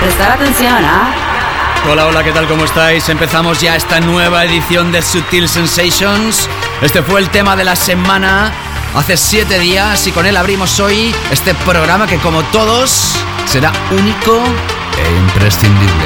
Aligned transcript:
Prestar 0.00 0.30
atención, 0.32 0.84
¿ah? 0.84 1.12
Hola, 1.90 2.06
hola, 2.06 2.22
¿qué 2.22 2.32
tal? 2.32 2.46
¿Cómo 2.46 2.64
estáis? 2.64 3.08
Empezamos 3.08 3.60
ya 3.60 3.74
esta 3.74 3.98
nueva 4.00 4.44
edición 4.44 4.92
de 4.92 5.02
Sutil 5.02 5.48
Sensations. 5.48 6.48
Este 6.80 7.02
fue 7.02 7.20
el 7.20 7.30
tema 7.30 7.56
de 7.56 7.64
la 7.64 7.74
semana 7.74 8.52
hace 8.94 9.16
siete 9.16 9.58
días 9.58 10.06
y 10.06 10.12
con 10.12 10.26
él 10.26 10.36
abrimos 10.36 10.78
hoy 10.78 11.14
este 11.32 11.54
programa 11.54 12.06
que 12.06 12.18
como 12.18 12.42
todos 12.44 13.16
será 13.46 13.72
único 13.90 14.40
e 14.98 15.16
imprescindible. 15.18 16.04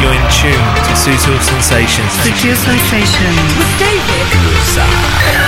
You're 0.00 0.14
in 0.14 0.22
tune 0.30 0.58
to 0.88 0.96
Sutil 0.96 1.40
Sensations. 1.40 2.12
Sutil 2.24 2.56
Sensations. 2.56 3.58
With 3.58 3.78
David 3.78 5.41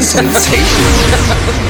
Sutil 0.00 0.32
Sensations. 0.32 1.67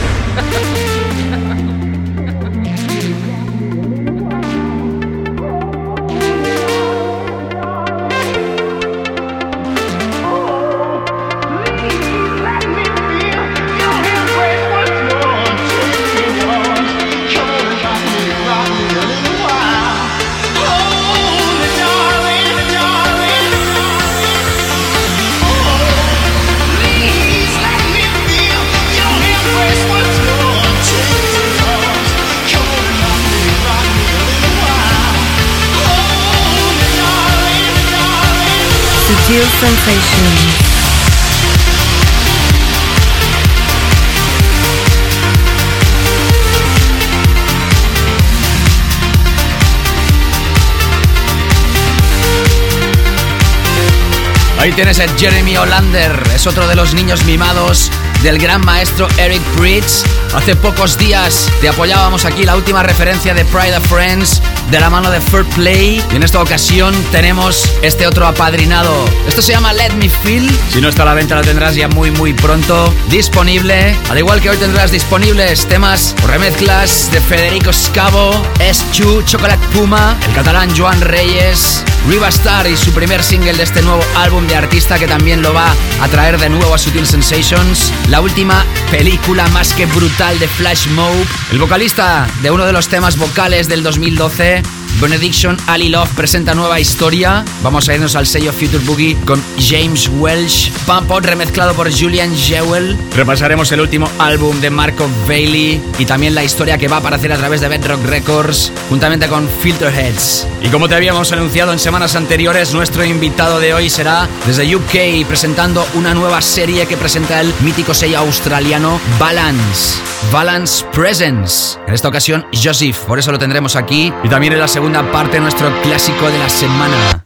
Ahí 54.58 54.72
tienes 54.72 54.98
a 54.98 55.06
Jeremy 55.16 55.56
Olander, 55.56 56.20
es 56.34 56.47
otro 56.47 56.66
de 56.66 56.75
los 56.75 56.92
niños 56.92 57.25
mimados 57.25 57.91
del 58.22 58.38
gran 58.38 58.60
maestro 58.64 59.06
Eric 59.16 59.42
Bridge. 59.56 60.04
Hace 60.34 60.56
pocos 60.56 60.98
días 60.98 61.48
te 61.60 61.68
apoyábamos 61.68 62.24
aquí 62.26 62.44
la 62.44 62.54
última 62.54 62.82
referencia 62.82 63.32
de 63.32 63.44
Pride 63.46 63.76
of 63.76 63.86
Friends 63.86 64.42
de 64.70 64.78
la 64.78 64.90
mano 64.90 65.10
de 65.10 65.20
Fair 65.20 65.44
Play 65.56 66.04
y 66.12 66.16
en 66.16 66.22
esta 66.22 66.40
ocasión 66.42 66.94
tenemos 67.10 67.64
este 67.80 68.06
otro 68.06 68.26
apadrinado. 68.26 68.92
Esto 69.26 69.40
se 69.40 69.52
llama 69.52 69.72
Let 69.72 69.94
Me 69.94 70.10
Feel. 70.10 70.48
Si 70.70 70.82
no 70.82 70.88
está 70.88 71.02
a 71.02 71.06
la 71.06 71.14
venta 71.14 71.34
lo 71.34 71.42
tendrás 71.42 71.74
ya 71.74 71.88
muy 71.88 72.10
muy 72.10 72.34
pronto 72.34 72.92
disponible. 73.08 73.96
Al 74.10 74.19
igual 74.19 74.40
que 74.42 74.50
hoy 74.50 74.58
tendrás 74.58 74.90
disponibles 74.90 75.66
temas 75.66 76.14
o 76.22 76.26
remezclas 76.26 77.10
de 77.10 77.20
Federico 77.20 77.72
Scavo, 77.72 78.31
S2, 78.58 79.24
Chocolate 79.24 79.66
Puma, 79.72 80.14
el 80.26 80.34
catalán 80.34 80.76
Joan 80.76 81.00
Reyes, 81.00 81.82
Riva 82.06 82.28
Star 82.28 82.66
y 82.66 82.76
su 82.76 82.92
primer 82.92 83.24
single 83.24 83.54
de 83.54 83.62
este 83.62 83.81
nuevo 83.81 84.04
álbum 84.16 84.46
de 84.46 84.56
artista 84.56 84.98
que 84.98 85.08
también 85.08 85.40
lo 85.40 85.54
va 85.54 85.72
a 86.02 86.08
traer 86.08 86.38
de 86.38 86.50
nuevo 86.50 86.74
a 86.74 86.78
Sutil 86.78 87.06
Sensations. 87.06 87.92
La 88.08 88.20
última 88.20 88.64
película 88.90 89.48
más 89.48 89.72
que 89.72 89.86
brutal 89.86 90.18
de 90.19 90.49
Flash 90.49 90.88
Mob. 90.88 91.15
El 91.53 91.61
vocalista 91.61 92.26
de 92.43 92.50
uno 92.50 92.67
de 92.67 92.73
los 92.73 92.88
temas 92.88 93.17
vocales 93.17 93.69
del 93.69 93.85
2012, 93.85 94.65
Benediction 95.00 95.56
Ali 95.68 95.90
Love 95.90 96.12
presenta 96.14 96.54
nueva 96.54 96.80
historia. 96.80 97.44
Vamos 97.62 97.88
a 97.88 97.94
irnos 97.94 98.16
al 98.16 98.26
sello 98.26 98.52
Future 98.52 98.84
Boogie 98.84 99.16
con 99.24 99.40
James 99.56 100.10
Welsh. 100.18 100.72
Pump 100.86 101.08
Out 101.12 101.24
remezclado 101.24 101.72
por 101.74 101.88
Julian 101.92 102.34
Jewell. 102.34 102.98
Repasaremos 103.14 103.70
el 103.70 103.80
último 103.80 104.10
álbum 104.18 104.60
de 104.60 104.70
Marco 104.70 105.08
Bailey 105.28 105.80
y 105.98 106.04
también 106.04 106.34
la 106.34 106.42
historia 106.42 106.78
que 106.78 106.88
va 106.88 106.96
a 106.96 106.98
aparecer 106.98 107.32
a 107.32 107.36
través 107.36 107.60
de 107.60 107.68
Bedrock 107.68 108.04
Records 108.06 108.72
juntamente 108.88 109.28
con 109.28 109.48
Filterheads. 109.48 110.48
Y 110.62 110.68
como 110.68 110.88
te 110.88 110.96
habíamos 110.96 111.30
anunciado 111.30 111.72
en 111.72 111.78
semanas 111.78 112.16
anteriores, 112.16 112.74
nuestro 112.74 113.04
invitado 113.04 113.60
de 113.60 113.74
hoy 113.74 113.90
será 113.90 114.28
desde 114.46 114.74
UK 114.74 115.26
presentando 115.28 115.86
una 115.94 116.12
nueva 116.12 116.42
serie 116.42 116.86
que 116.86 116.96
presenta 116.96 117.40
el 117.40 117.54
mítico 117.60 117.94
sello 117.94 118.18
australiano 118.18 119.00
Balance. 119.20 120.00
Balance 120.32 120.84
Presence. 120.92 121.78
En 121.86 121.94
esta 121.94 122.08
ocasión, 122.08 122.44
Joseph, 122.52 122.98
por 123.06 123.20
eso 123.20 123.30
lo 123.30 123.38
tendremos 123.38 123.76
aquí. 123.76 124.12
Y 124.24 124.28
también 124.28 124.52
en 124.52 124.58
la 124.58 124.66
segunda 124.66 124.88
parte, 125.12 125.38
nuestro 125.40 125.70
clásico 125.82 126.31
de 126.31 126.38
la 126.38 126.49
semana. 126.49 127.23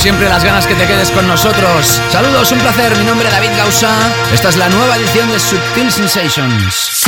Siempre, 0.00 0.30
las 0.30 0.42
ganas 0.42 0.66
que 0.66 0.74
te 0.74 0.86
quedes 0.86 1.10
con 1.10 1.28
nosotros. 1.28 2.00
Saludos, 2.10 2.50
un 2.52 2.58
placer. 2.58 2.96
Mi 2.96 3.04
nombre 3.04 3.28
es 3.28 3.34
David 3.34 3.50
Gausa. 3.58 3.94
Esta 4.32 4.48
es 4.48 4.56
la 4.56 4.68
nueva 4.70 4.96
edición 4.96 5.30
de 5.30 5.38
Subtil 5.38 5.92
Sensations. 5.92 6.99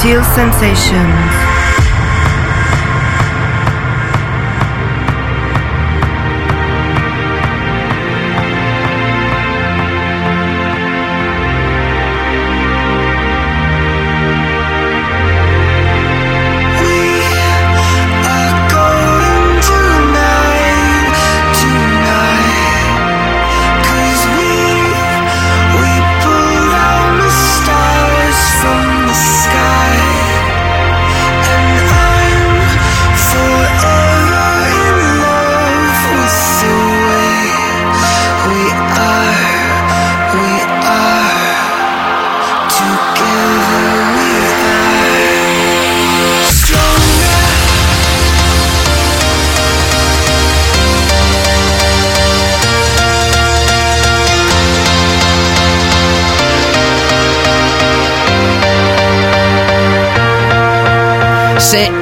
Subtle 0.00 0.24
sensations. 0.24 1.49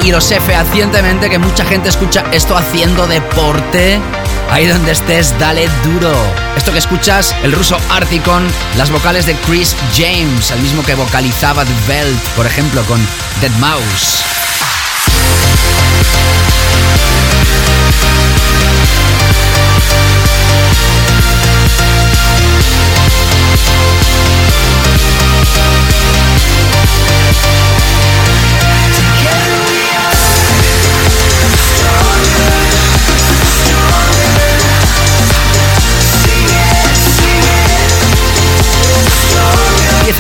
Y 0.08 0.10
lo 0.10 0.22
sé 0.22 0.40
fehacientemente 0.40 1.28
que 1.28 1.38
mucha 1.38 1.66
gente 1.66 1.90
escucha 1.90 2.25
esto 2.32 2.56
haciendo 2.56 3.06
deporte. 3.06 4.00
Ahí 4.50 4.66
donde 4.66 4.93
estés, 4.93 5.38
dale 5.38 5.69
duro. 5.84 6.14
Esto 6.56 6.72
que 6.72 6.78
escuchas, 6.78 7.34
el 7.43 7.52
ruso 7.52 7.76
Articon, 7.90 8.46
las 8.78 8.90
vocales 8.90 9.26
de 9.26 9.34
Chris 9.46 9.76
James, 9.94 10.50
el 10.50 10.60
mismo 10.60 10.82
que 10.82 10.94
vocalizaba 10.94 11.62
The 11.66 11.75
Belt, 11.87 12.28
por 12.37 12.46
ejemplo, 12.46 12.82
con 12.84 12.99
Dead 13.43 13.52
Mouse. 13.58 14.48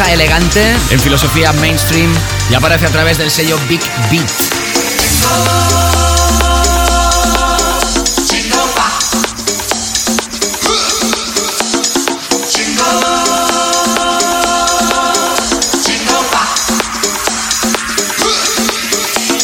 Elegante 0.06 0.76
en 0.90 1.00
filosofía 1.00 1.52
mainstream 1.54 2.12
y 2.50 2.54
aparece 2.54 2.86
a 2.86 2.90
través 2.90 3.18
del 3.18 3.30
sello 3.30 3.58
Big 3.68 3.80
Beat. 4.10 4.30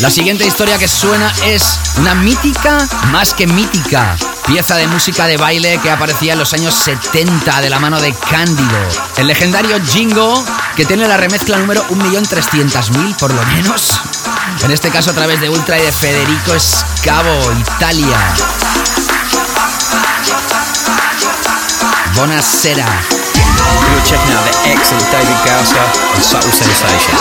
La 0.01 0.11
siguiente 0.11 0.47
historia 0.47 0.79
que 0.79 0.87
suena 0.87 1.33
es 1.47 1.79
una 1.99 2.15
mítica 2.15 2.87
más 3.11 3.35
que 3.35 3.47
mítica 3.47 4.17
pieza 4.47 4.77
de 4.77 4.87
música 4.89 5.27
de 5.27 5.37
baile 5.37 5.79
que 5.83 5.91
aparecía 5.91 6.35
en 6.35 6.39
los 6.39 6.53
años 6.53 6.75
70 6.75 7.61
de 7.61 7.71
la 7.71 7.79
mano 7.79 8.01
de 8.01 8.13
Cándido. 8.13 8.79
El 9.17 9.27
legendario 9.27 9.79
Jingo, 9.85 10.45
que 10.77 10.85
tiene 10.85 11.09
la 11.09 11.17
remezcla 11.17 11.57
número 11.59 11.87
1.300.000 11.89 13.17
por 13.17 13.33
lo 13.33 13.43
menos. 13.47 14.01
En 14.63 14.71
este 14.71 14.91
caso 14.91 15.11
a 15.11 15.15
través 15.15 15.41
de 15.41 15.49
Ultra 15.49 15.79
y 15.79 15.83
de 15.83 15.93
Federico 15.93 16.59
Scavo, 16.59 17.53
Italia. 17.53 18.19
Buonasera. 22.15 22.87
You're 22.87 24.05
checking 24.05 24.33
out 24.33 24.45
the 24.45 24.55
excellent 24.71 25.11
David 25.11 25.37
Gausser 25.45 25.83
on 26.15 26.23
Subtle 26.23 26.53
Sensations. 26.53 27.21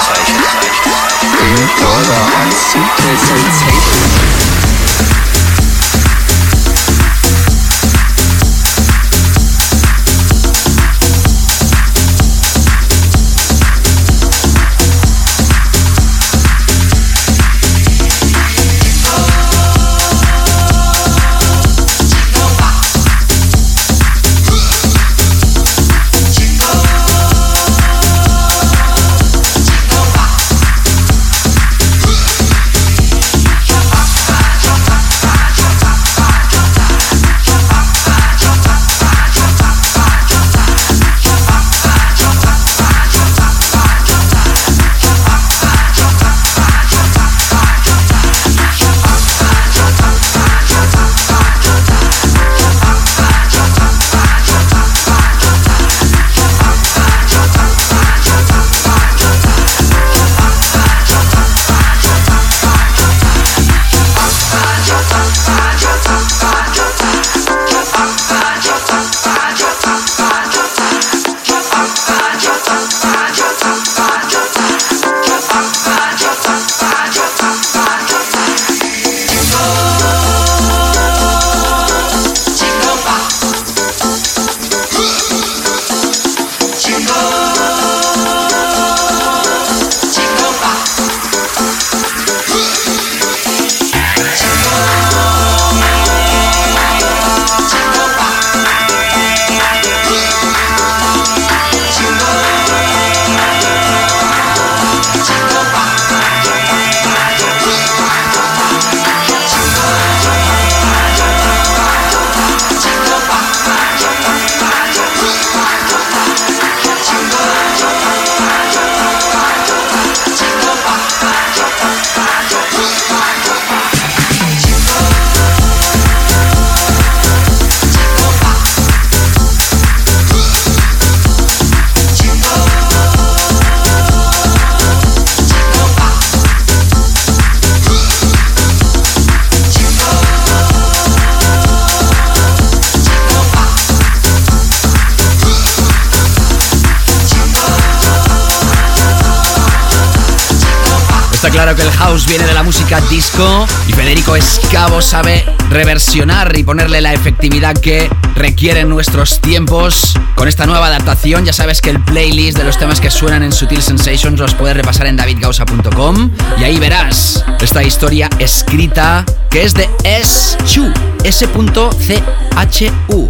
Y 153.88 153.94
Federico 153.94 154.36
Escavo 154.36 155.02
sabe 155.02 155.44
reversionar 155.70 156.56
y 156.56 156.64
ponerle 156.64 157.02
la 157.02 157.14
efectividad 157.14 157.74
que 157.74 158.08
requieren 158.36 158.90
nuestros 158.90 159.42
tiempos. 159.42 160.14
Con 160.36 160.48
esta 160.48 160.68
nueva 160.68 160.86
adaptación 160.88 161.44
ya 161.44 161.52
sabes 161.52 161.82
que 161.82 161.90
el 161.90 162.00
playlist 162.00 162.60
de 162.60 162.64
los 162.64 162.78
temas 162.78 163.02
que 163.02 163.10
suenan 163.10 163.42
en 163.42 163.52
Sutil 163.52 163.82
Sensations 163.82 164.40
los 164.40 164.54
puedes 164.54 164.78
repasar 164.78 165.08
en 165.08 165.16
davidgausa.com 165.16 166.30
y 166.60 166.64
ahí 166.64 166.78
verás 166.78 167.44
esta 167.60 167.82
historia 167.82 168.30
escrita 168.38 169.26
que 169.50 169.64
es 169.64 169.74
de 169.74 169.90
S.Chu, 170.04 170.94
S.C.H.U, 171.24 171.50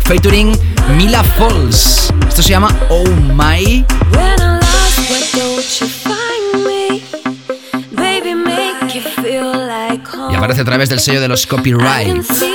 featuring 0.02 0.60
Mila 0.98 1.24
Falls. 1.24 2.12
Esto 2.28 2.42
se 2.42 2.50
llama 2.50 2.76
Oh 2.90 3.06
My. 3.34 3.86
A 10.64 10.66
través 10.66 10.88
del 10.88 11.02
sello 11.02 11.20
de 11.20 11.28
los 11.28 11.46
copyrights. 11.46 12.53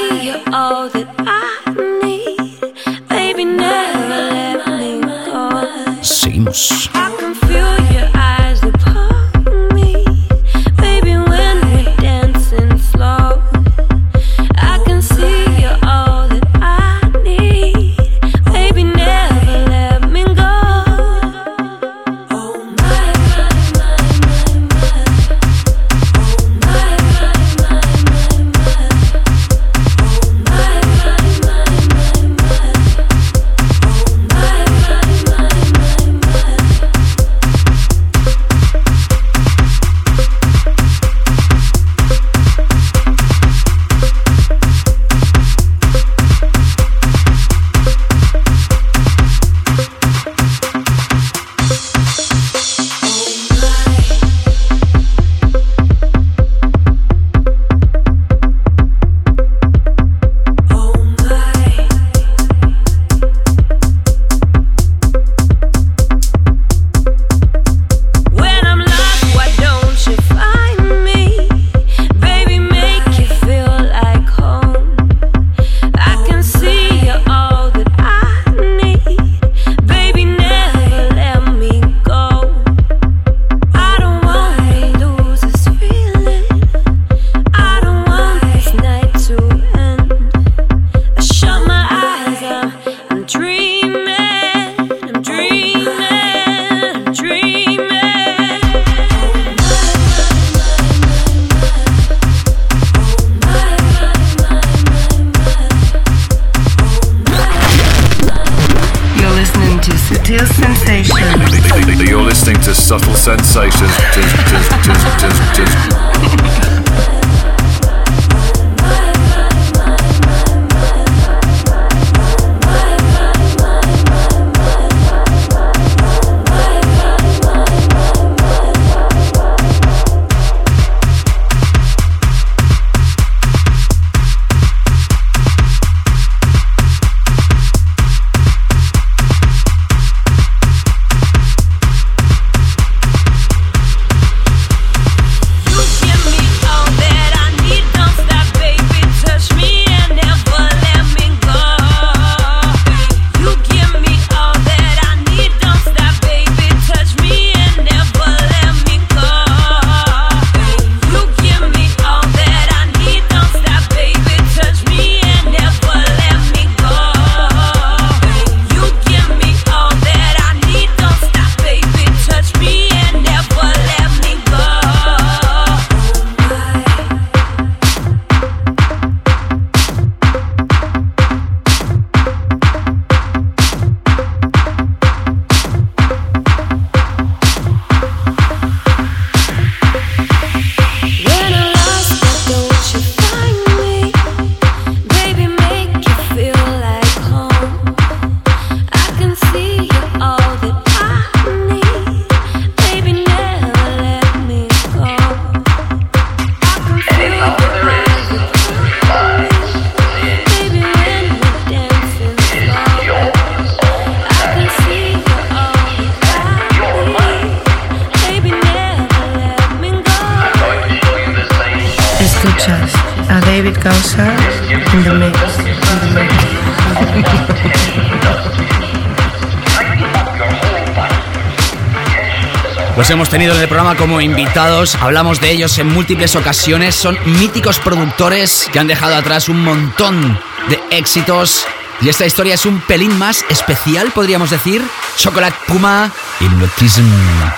Tenido 233.48 233.56
en 233.56 233.62
el 233.62 233.68
programa 233.68 233.96
como 233.96 234.20
invitados, 234.20 234.94
hablamos 234.96 235.40
de 235.40 235.50
ellos 235.50 235.78
en 235.78 235.88
múltiples 235.88 236.36
ocasiones, 236.36 236.94
son 236.94 237.16
míticos 237.24 237.78
productores 237.78 238.68
que 238.70 238.78
han 238.78 238.86
dejado 238.86 239.14
atrás 239.14 239.48
un 239.48 239.62
montón 239.64 240.38
de 240.68 240.78
éxitos 240.90 241.66
y 242.02 242.10
esta 242.10 242.26
historia 242.26 242.54
es 242.54 242.66
un 242.66 242.80
pelín 242.82 243.16
más 243.16 243.46
especial, 243.48 244.10
podríamos 244.10 244.50
decir. 244.50 244.82
Chocolate 245.16 245.56
Puma 245.66 246.12
Hypnotism 246.40 247.06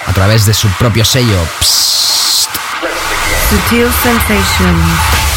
a 0.06 0.12
través 0.12 0.46
de 0.46 0.54
su 0.54 0.68
propio 0.68 1.04
sello. 1.04 1.38
Sutil 3.48 3.88
Sensations. 4.02 5.29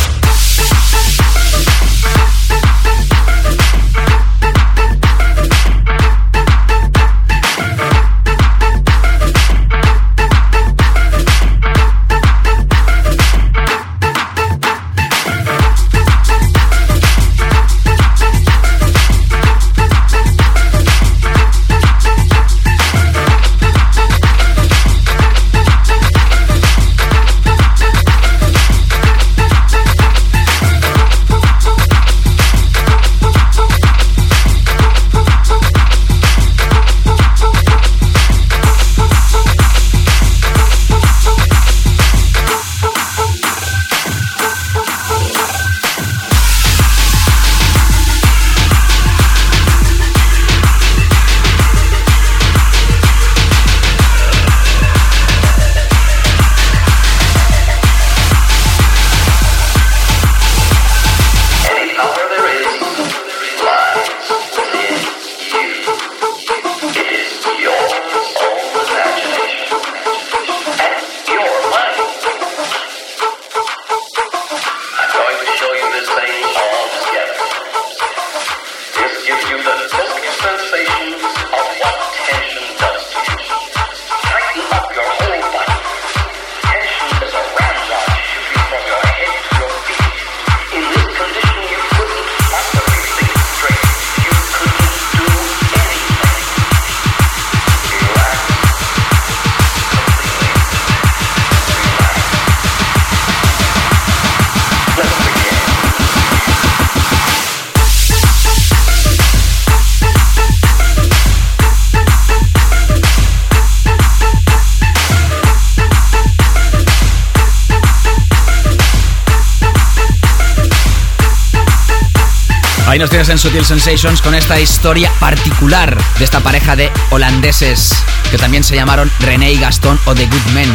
Nos 123.04 123.10
tienes 123.10 123.28
en 123.28 123.38
Sutil 123.38 123.66
Sensations 123.66 124.22
con 124.22 124.34
esta 124.34 124.58
historia 124.62 125.12
particular 125.20 125.98
de 126.20 126.24
esta 126.24 126.40
pareja 126.40 126.78
de 126.78 126.90
holandeses 127.10 127.94
que 128.32 128.38
también 128.38 128.64
se 128.64 128.76
llamaron 128.76 129.12
René 129.20 129.52
y 129.52 129.58
Gastón 129.58 130.00
o 130.06 130.16
The 130.16 130.26
Good 130.26 130.54
Men. 130.54 130.70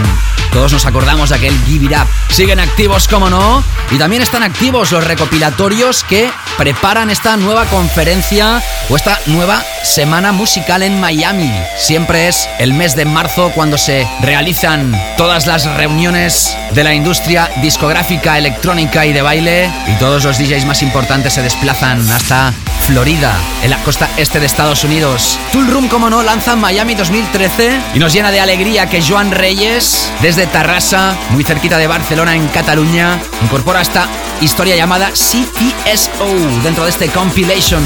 Todos 0.52 0.74
nos 0.74 0.84
acordamos 0.84 1.30
de 1.30 1.36
aquel 1.36 1.58
Give 1.64 1.86
It 1.86 1.92
Up. 1.92 2.06
Siguen 2.28 2.60
activos, 2.60 3.08
como 3.08 3.30
no, 3.30 3.64
y 3.90 3.96
también 3.96 4.20
están 4.20 4.42
activos 4.42 4.92
los 4.92 5.04
recopilatorios 5.04 6.04
que 6.04 6.30
preparan 6.58 7.08
esta 7.08 7.36
nueva 7.36 7.64
conferencia 7.66 8.60
o 8.90 8.96
esta 8.96 9.18
nueva 9.26 9.62
semana 9.84 10.32
musical 10.32 10.82
en 10.82 11.00
Miami. 11.00 11.52
Siempre 11.78 12.26
es 12.26 12.48
el 12.58 12.74
mes 12.74 12.96
de 12.96 13.04
marzo 13.04 13.52
cuando 13.54 13.78
se 13.78 14.06
realizan 14.20 14.92
todas 15.16 15.46
las 15.46 15.64
reuniones 15.76 16.56
de 16.72 16.84
la 16.84 16.94
industria 16.94 17.48
discográfica, 17.62 18.36
electrónica 18.36 19.06
y 19.06 19.12
de 19.12 19.22
baile 19.22 19.70
y 19.86 19.94
todos 19.94 20.24
los 20.24 20.36
DJs 20.36 20.64
más 20.64 20.82
importantes 20.82 21.32
se 21.32 21.42
desplazan 21.42 22.10
hasta 22.10 22.52
Florida, 22.80 23.32
en 23.62 23.70
la 23.70 23.76
costa 23.84 24.08
este 24.16 24.40
de 24.40 24.46
Estados 24.46 24.82
Unidos. 24.82 25.38
Tool 25.52 25.68
Room, 25.68 25.88
como 25.88 26.08
no, 26.08 26.22
lanza 26.22 26.56
Miami 26.56 26.94
2013 26.94 27.78
y 27.94 27.98
nos 27.98 28.12
llena 28.14 28.30
de 28.30 28.40
alegría 28.40 28.88
que 28.88 29.02
Joan 29.02 29.30
Reyes, 29.30 30.10
desde 30.22 30.46
Tarrasa, 30.46 31.14
muy 31.30 31.44
cerquita 31.44 31.76
de 31.76 31.86
Barcelona, 31.86 32.34
en 32.34 32.48
Cataluña, 32.48 33.20
incorpora 33.42 33.82
esta 33.82 34.08
historia 34.40 34.77
llamada 34.77 35.11
CTSO 35.11 36.62
dentro 36.62 36.85
de 36.85 36.90
este 36.90 37.09
compilation. 37.09 37.83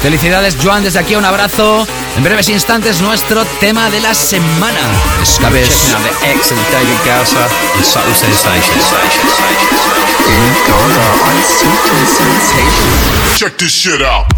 Felicidades, 0.00 0.56
Joan, 0.62 0.82
desde 0.82 0.98
aquí 0.98 1.14
un 1.14 1.24
abrazo. 1.24 1.86
En 2.16 2.24
breves 2.24 2.48
instantes, 2.48 3.00
nuestro 3.00 3.44
tema 3.60 3.90
de 3.90 4.00
la 4.00 4.14
semana. 4.14 4.78
Check 13.36 13.56
this 13.56 13.72
shit 13.72 14.00
out. 14.02 14.31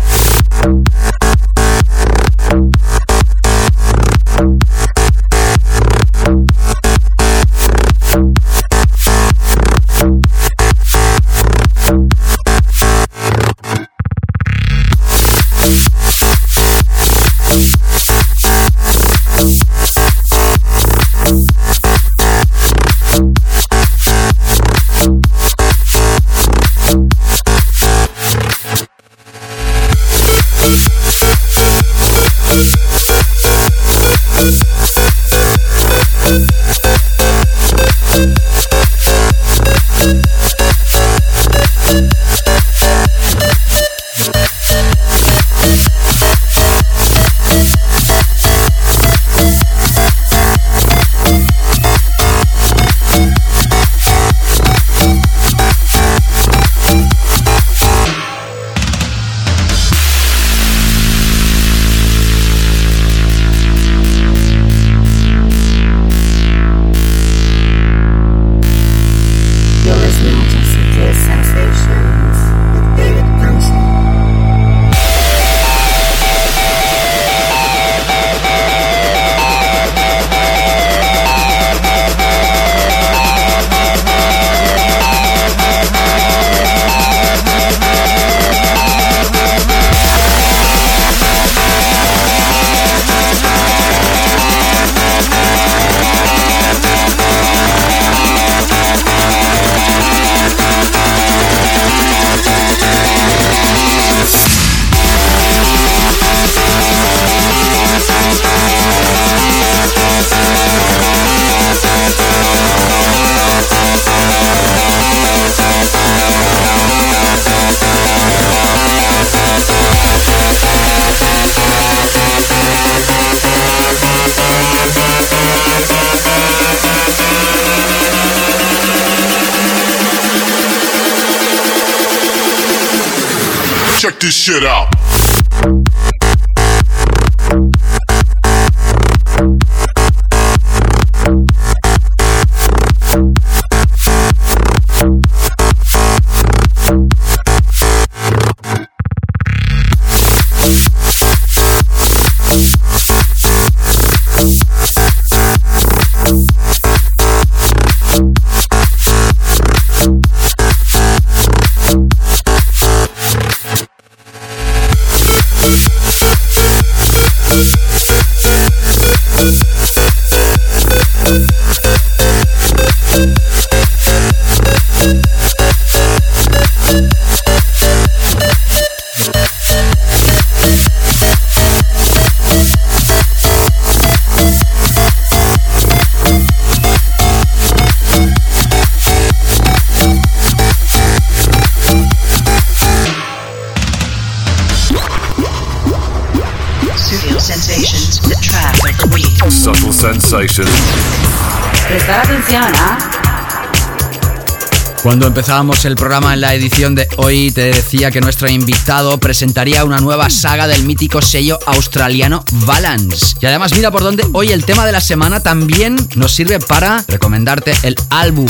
Cuando 205.15 205.29
empezábamos 205.29 205.85
el 205.85 205.95
programa 205.95 206.35
en 206.35 206.41
la 206.41 206.55
edición 206.55 206.97
de 206.97 207.07
hoy, 207.19 207.53
te 207.53 207.61
decía 207.61 208.11
que 208.11 208.21
nuestro 208.21 208.49
invitado 208.49 209.17
presentaría 209.19 209.85
una 209.85 209.99
nueva 209.99 210.29
saga 210.29 210.67
del 210.67 210.83
mítico 210.83 211.23
sello 211.23 211.57
australiano 211.67 212.45
Balance. 212.67 213.37
Y 213.41 213.47
además, 213.47 213.75
mira 213.77 213.93
por 213.93 214.03
dónde 214.03 214.27
hoy 214.33 214.51
el 214.51 214.65
tema 214.65 214.85
de 214.85 214.91
la 214.91 215.01
semana 215.01 215.39
también 215.39 215.97
nos 216.17 216.33
sirve 216.33 216.59
para 216.59 217.05
recomendarte 217.07 217.75
el 217.85 217.95
álbum 218.11 218.49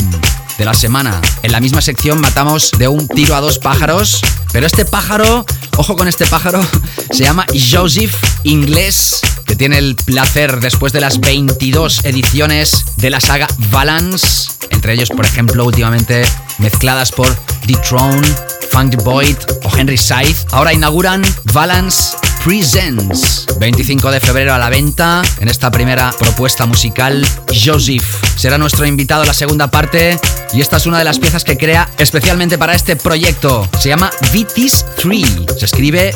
de 0.57 0.65
la 0.65 0.73
semana. 0.73 1.21
En 1.43 1.51
la 1.51 1.59
misma 1.59 1.81
sección 1.81 2.19
matamos 2.19 2.71
de 2.79 2.87
un 2.87 3.07
tiro 3.09 3.35
a 3.35 3.41
dos 3.41 3.59
pájaros, 3.59 4.21
pero 4.51 4.65
este 4.65 4.85
pájaro, 4.85 5.45
ojo 5.77 5.95
con 5.95 6.07
este 6.07 6.25
pájaro, 6.25 6.65
se 7.11 7.25
llama 7.25 7.45
Joseph 7.53 8.15
Inglés, 8.41 9.21
que 9.45 9.55
tiene 9.55 9.77
el 9.77 9.95
placer 9.95 10.59
después 10.61 10.93
de 10.93 11.01
las 11.01 11.19
22 11.19 12.05
ediciones 12.05 12.85
de 12.97 13.11
la 13.11 13.21
saga 13.21 13.47
Balance, 13.69 14.49
entre 14.71 14.93
ellos, 14.93 15.09
por 15.09 15.27
ejemplo, 15.27 15.63
últimamente 15.63 16.25
mezcladas 16.65 17.11
por 17.11 17.27
The 17.67 17.75
Throne 17.87 18.27
Funk 18.71 18.95
Boyd 19.03 19.37
o 19.63 19.77
Henry 19.77 19.97
Scythe, 19.97 20.47
ahora 20.51 20.73
inauguran 20.73 21.23
Valance 21.53 22.17
Presents. 22.43 23.45
25 23.59 24.09
de 24.09 24.19
febrero 24.19 24.51
a 24.51 24.57
la 24.57 24.69
venta 24.69 25.21
en 25.39 25.47
esta 25.47 25.69
primera 25.69 26.11
propuesta 26.17 26.65
musical. 26.65 27.25
Joseph 27.49 28.03
será 28.35 28.57
nuestro 28.57 28.85
invitado 28.87 29.21
a 29.21 29.25
la 29.27 29.33
segunda 29.35 29.69
parte 29.69 30.19
y 30.53 30.61
esta 30.61 30.77
es 30.77 30.87
una 30.87 30.97
de 30.97 31.03
las 31.03 31.19
piezas 31.19 31.43
que 31.43 31.55
crea 31.55 31.87
especialmente 31.99 32.57
para 32.57 32.73
este 32.73 32.95
proyecto. 32.95 33.69
Se 33.79 33.89
llama 33.89 34.09
Vitis 34.33 34.85
3. 34.97 35.45
Se 35.57 35.65
escribe 35.65 36.15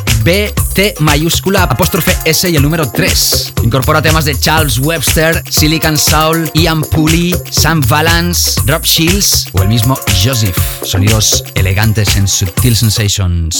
BT 0.70 1.00
mayúscula 1.00 1.64
apóstrofe 1.64 2.16
S 2.26 2.50
y 2.50 2.56
el 2.56 2.62
número 2.62 2.90
3. 2.90 3.54
Incorpora 3.64 4.02
temas 4.02 4.26
de 4.26 4.38
Charles 4.38 4.80
Webster, 4.80 5.44
Silicon 5.50 5.98
Soul, 5.98 6.50
Ian 6.54 6.82
Pooley, 6.82 7.36
Sam 7.50 7.82
Valance, 7.88 8.60
Rob 8.66 8.84
Shields 8.84 9.48
o 9.54 9.62
el 9.62 9.70
mismo 9.70 9.98
Joseph. 10.24 10.58
Sonidos 10.84 11.44
elegantes 11.56 12.16
en 12.16 12.28
Subtil 12.28 12.76
Sensations. 12.76 13.58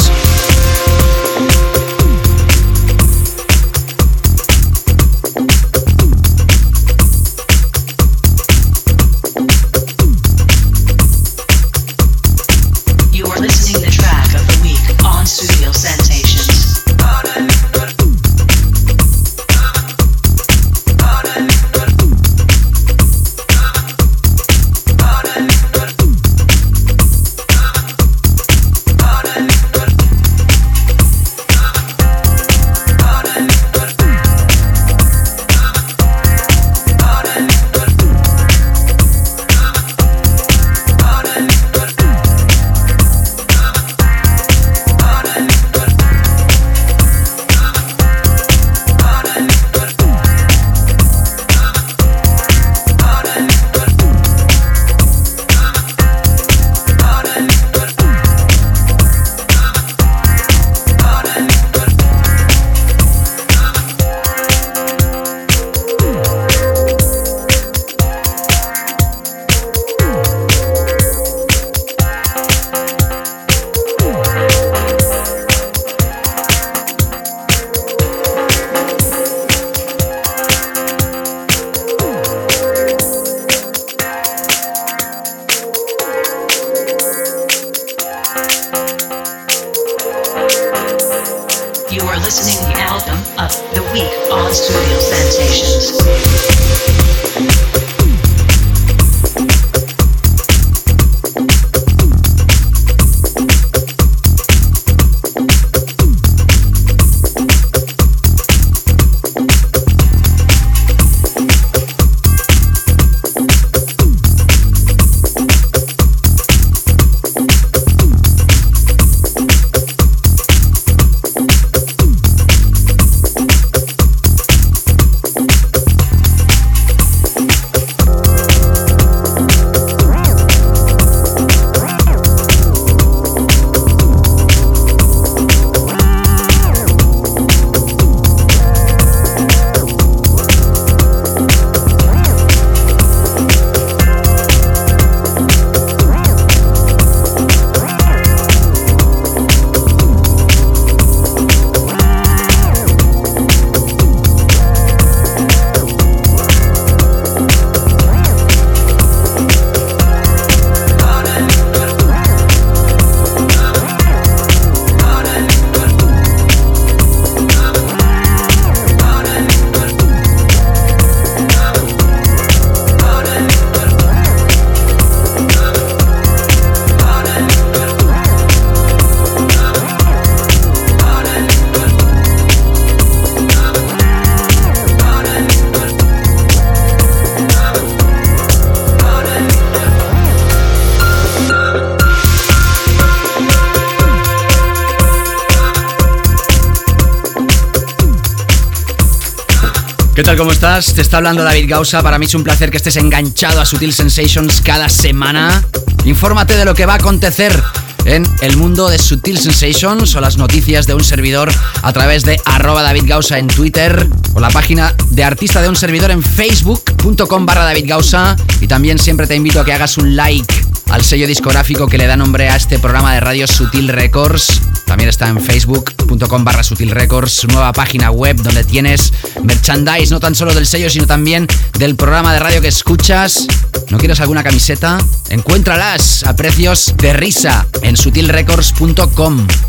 ¿Cómo 200.40 200.54
estás? 200.54 200.94
Te 200.94 201.02
está 201.02 201.18
hablando 201.18 201.44
David 201.44 201.70
Gausa. 201.70 202.02
Para 202.02 202.18
mí 202.18 202.26
es 202.26 202.34
un 202.34 202.46
placer 202.46 202.72
que 202.72 202.78
estés 202.78 202.96
enganchado 202.96 203.60
a 203.60 203.66
Sutil 203.66 203.92
Sensations 203.92 204.62
cada 204.62 204.88
semana. 204.88 205.66
Infórmate 206.06 206.56
de 206.56 206.64
lo 206.64 206.74
que 206.74 206.86
va 206.86 206.94
a 206.94 206.96
acontecer 206.96 207.62
en 208.10 208.26
el 208.42 208.58
mundo 208.58 208.90
de 208.90 208.98
Sutil 208.98 209.38
Sensations 209.38 210.16
o 210.16 210.22
las 210.22 210.38
noticias 210.38 210.88
de 210.88 210.96
un 210.96 211.04
servidor 211.04 211.52
a 211.84 211.94
través 211.94 212.24
de 212.24 212.42
arroba 212.46 212.82
David 212.82 213.04
Gausa 213.06 213.38
en 213.38 213.48
Twitter 213.48 214.10
o 214.34 214.40
la 214.40 214.50
página 214.50 214.96
de 215.12 215.24
artista 215.24 215.62
de 215.62 215.70
un 215.70 215.76
servidor 215.76 216.10
en 216.10 216.24
facebook.com 216.24 217.46
barra 217.46 217.66
David 217.66 217.86
Gausa 217.88 218.36
y 218.62 218.68
también 218.68 218.98
siempre 218.98 219.28
te 219.28 219.36
invito 219.36 219.60
a 219.60 219.66
que 219.66 219.74
hagas 219.74 219.98
un 219.98 220.16
like 220.16 220.54
al 220.90 221.04
sello 221.04 221.28
discográfico 221.28 221.88
que 221.88 221.98
le 221.98 222.08
da 222.08 222.18
nombre 222.18 222.50
a 222.50 222.56
este 222.56 222.80
programa 222.80 223.14
de 223.14 223.20
radio 223.20 223.48
Sutil 223.48 223.90
Records. 223.90 224.60
También 224.88 225.10
está 225.10 225.28
en 225.28 225.40
facebook.com 225.40 226.44
barra 226.44 226.64
Sutil 226.64 226.92
Records, 226.92 227.46
nueva 227.50 227.72
página 227.74 228.10
web 228.10 228.38
donde 228.38 228.64
tienes 228.64 229.14
merchandise 229.44 230.12
no 230.12 230.20
tan 230.20 230.34
solo 230.34 230.54
del 230.54 230.66
sello, 230.66 230.90
sino 230.90 231.06
también 231.06 231.48
del 231.78 231.96
programa 231.96 232.34
de 232.34 232.40
radio 232.40 232.62
que 232.62 232.70
escuchas. 232.70 233.46
¿No 233.90 233.98
quieres 233.98 234.20
alguna 234.20 234.44
camiseta? 234.44 234.98
Encuéntralas 235.30 236.24
a 236.24 236.36
precios 236.36 236.94
de 236.98 237.14
risa 237.14 237.68
en 237.82 237.98
sutilrecords.com. 238.00 239.69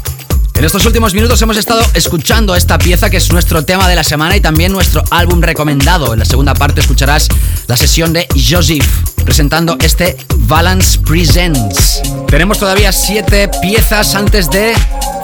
En 0.61 0.67
estos 0.67 0.85
últimos 0.85 1.15
minutos 1.15 1.41
hemos 1.41 1.57
estado 1.57 1.83
escuchando 1.95 2.55
esta 2.55 2.77
pieza 2.77 3.09
que 3.09 3.17
es 3.17 3.33
nuestro 3.33 3.65
tema 3.65 3.89
de 3.89 3.97
la 3.97 4.05
semana 4.05 4.37
y 4.37 4.43
también 4.43 4.73
nuestro 4.73 5.03
álbum 5.11 5.41
recomendado. 5.41 6.13
En 6.13 6.19
la 6.19 6.27
segunda 6.27 6.53
parte 6.53 6.83
escucharás 6.83 7.29
la 7.67 7.79
sesión 7.79 8.13
de 8.13 8.29
Joseph 8.37 8.85
presentando 9.25 9.79
este 9.81 10.19
Balance 10.41 10.99
Presents. 10.99 12.03
Tenemos 12.29 12.59
todavía 12.59 12.93
siete 12.93 13.49
piezas 13.63 14.15
antes 14.15 14.51
de 14.51 14.75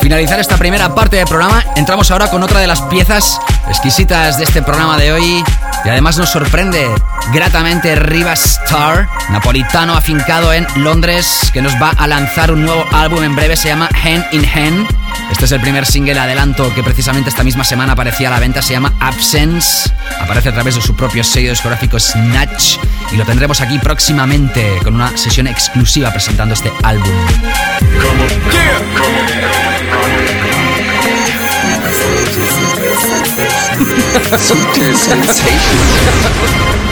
finalizar 0.01 0.40
esta 0.40 0.57
primera 0.57 0.94
parte 0.94 1.16
del 1.16 1.27
programa. 1.27 1.62
Entramos 1.77 2.11
ahora 2.11 2.31
con 2.31 2.42
otra 2.42 2.61
de 2.61 2.66
las 2.66 2.81
piezas 2.85 3.38
exquisitas 3.68 4.38
de 4.38 4.44
este 4.44 4.62
programa 4.62 4.96
de 4.96 5.12
hoy. 5.12 5.44
Y 5.85 5.88
además 5.90 6.16
nos 6.16 6.31
sorprende 6.31 6.88
gratamente 7.35 7.94
Riva 7.94 8.33
Star, 8.33 9.07
napolitano 9.29 9.94
afincado 9.94 10.55
en 10.55 10.66
Londres, 10.77 11.51
que 11.53 11.61
nos 11.61 11.75
va 11.75 11.90
a 11.90 12.07
lanzar 12.07 12.53
un 12.53 12.64
nuevo 12.64 12.87
álbum 12.92 13.22
en 13.22 13.37
breve, 13.37 13.55
se 13.55 13.68
llama 13.68 13.90
Hand 14.03 14.25
in 14.33 14.46
Hand. 14.46 15.06
Este 15.31 15.44
es 15.44 15.52
el 15.52 15.61
primer 15.61 15.87
single 15.87 16.18
adelanto 16.18 16.74
que 16.74 16.83
precisamente 16.83 17.31
esta 17.31 17.44
misma 17.44 17.64
semana 17.64 17.92
aparecía 17.92 18.29
a 18.29 18.33
la 18.33 18.40
venta, 18.40 18.62
se 18.62 18.72
llama 18.72 18.94
Absence. 19.00 19.90
Aparece 20.20 20.48
a 20.48 20.52
través 20.52 20.76
de 20.76 20.81
su 20.81 20.96
propio 20.96 21.22
sello 21.24 21.50
discográfico 21.50 21.98
Snatch 21.98 22.79
y 23.12 23.16
lo 23.16 23.24
tendremos 23.24 23.61
aquí 23.61 23.79
próximamente 23.79 24.79
con 24.83 24.94
una 24.94 25.16
sesión 25.16 25.46
exclusiva 25.46 26.11
presentando 26.11 26.55
este 26.55 26.72
álbum. 26.83 27.11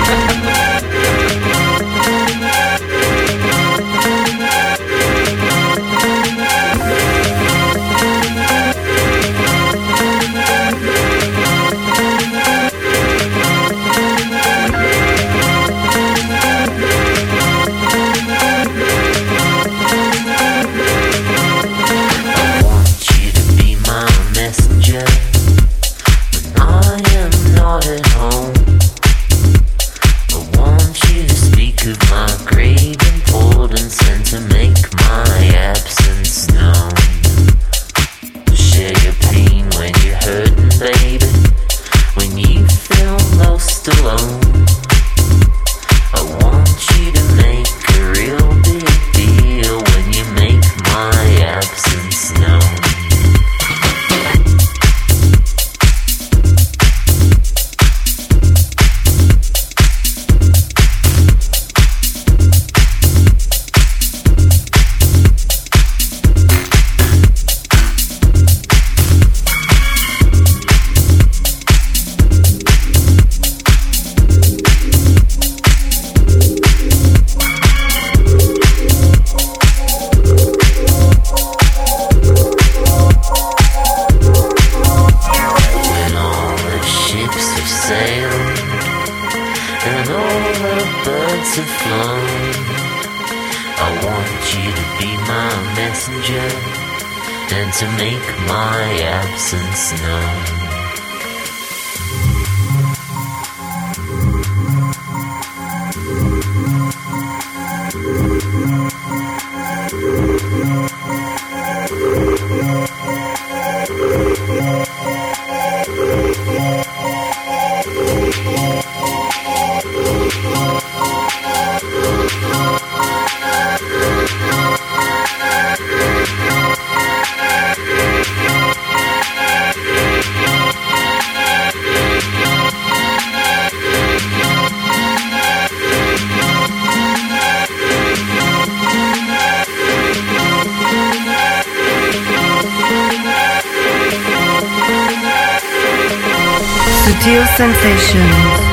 Sutil 147.24 147.46
sensation. 147.56 148.63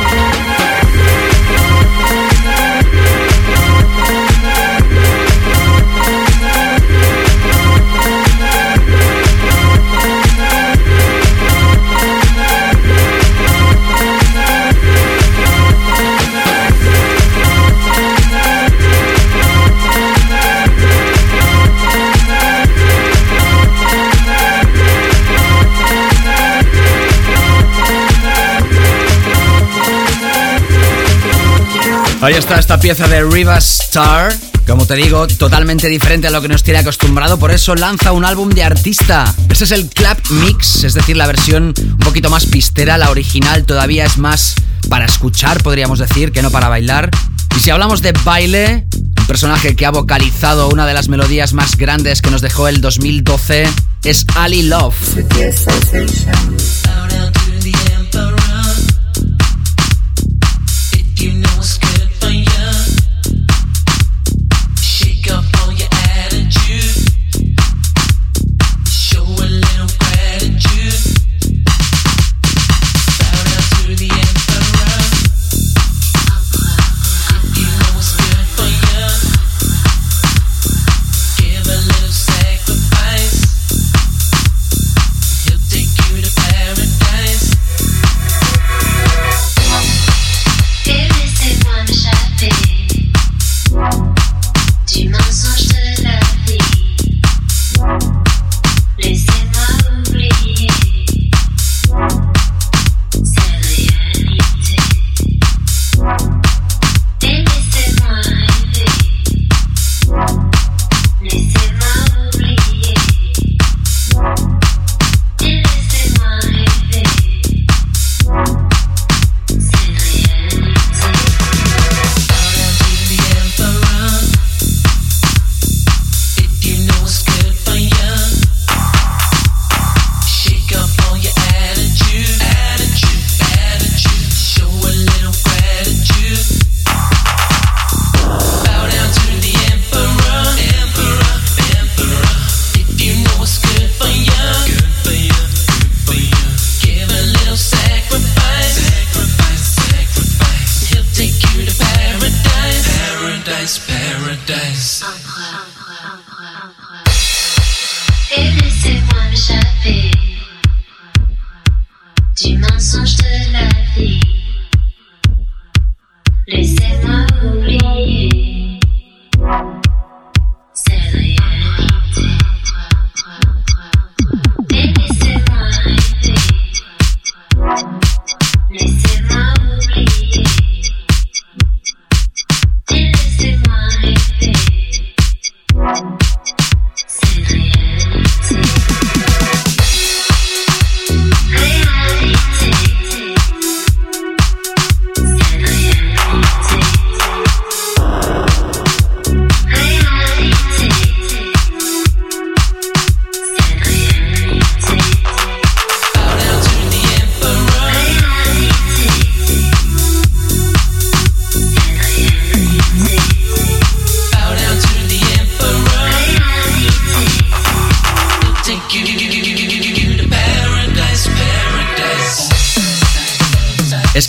Ahí 32.22 32.36
está 32.36 32.60
esta 32.60 32.80
pieza 32.80 33.08
de 33.08 33.24
Riva 33.24 33.58
Star. 33.58 34.32
Como 34.68 34.86
te 34.86 34.94
digo, 34.96 35.26
totalmente 35.26 35.90
diferente 35.90 36.28
a 36.28 36.30
lo 36.30 36.40
que 36.40 36.48
nos 36.48 36.62
tiene 36.62 36.80
acostumbrado, 36.80 37.40
por 37.40 37.50
eso 37.50 37.74
lanza 37.74 38.12
un 38.12 38.26
álbum 38.26 38.50
de 38.50 38.64
artista. 38.64 39.34
Este 39.50 39.64
es 39.64 39.72
el 39.72 39.90
Clap 39.90 40.20
Mix, 40.30 40.84
es 40.84 40.94
decir, 40.94 41.18
la 41.18 41.26
versión 41.26 41.74
un 41.76 41.98
poquito 41.98 42.30
más 42.30 42.46
pistera, 42.46 43.00
la 43.00 43.10
original 43.10 43.66
todavía 43.66 44.06
es 44.06 44.20
más 44.20 44.54
para 44.88 45.06
escuchar, 45.06 45.64
podríamos 45.64 45.98
decir, 45.98 46.32
que 46.32 46.44
no 46.44 46.52
para 46.52 46.70
bailar. 46.70 47.10
Y 47.58 47.60
si 47.60 47.72
hablamos 47.72 48.04
de 48.04 48.12
baile, 48.24 48.86
un 48.94 49.26
personaje 49.26 49.76
que 49.76 49.88
ha 49.88 49.92
vocalizado 49.92 50.70
una 50.70 50.86
de 50.86 50.94
las 50.94 51.10
melodías 51.10 51.54
más 51.54 51.76
grandes 51.76 52.22
que 52.22 52.30
nos 52.30 52.42
dejó 52.42 52.68
el 52.68 52.82
2012 52.82 53.68
es 54.04 54.26
Ali 54.36 54.62
Love. 54.62 54.96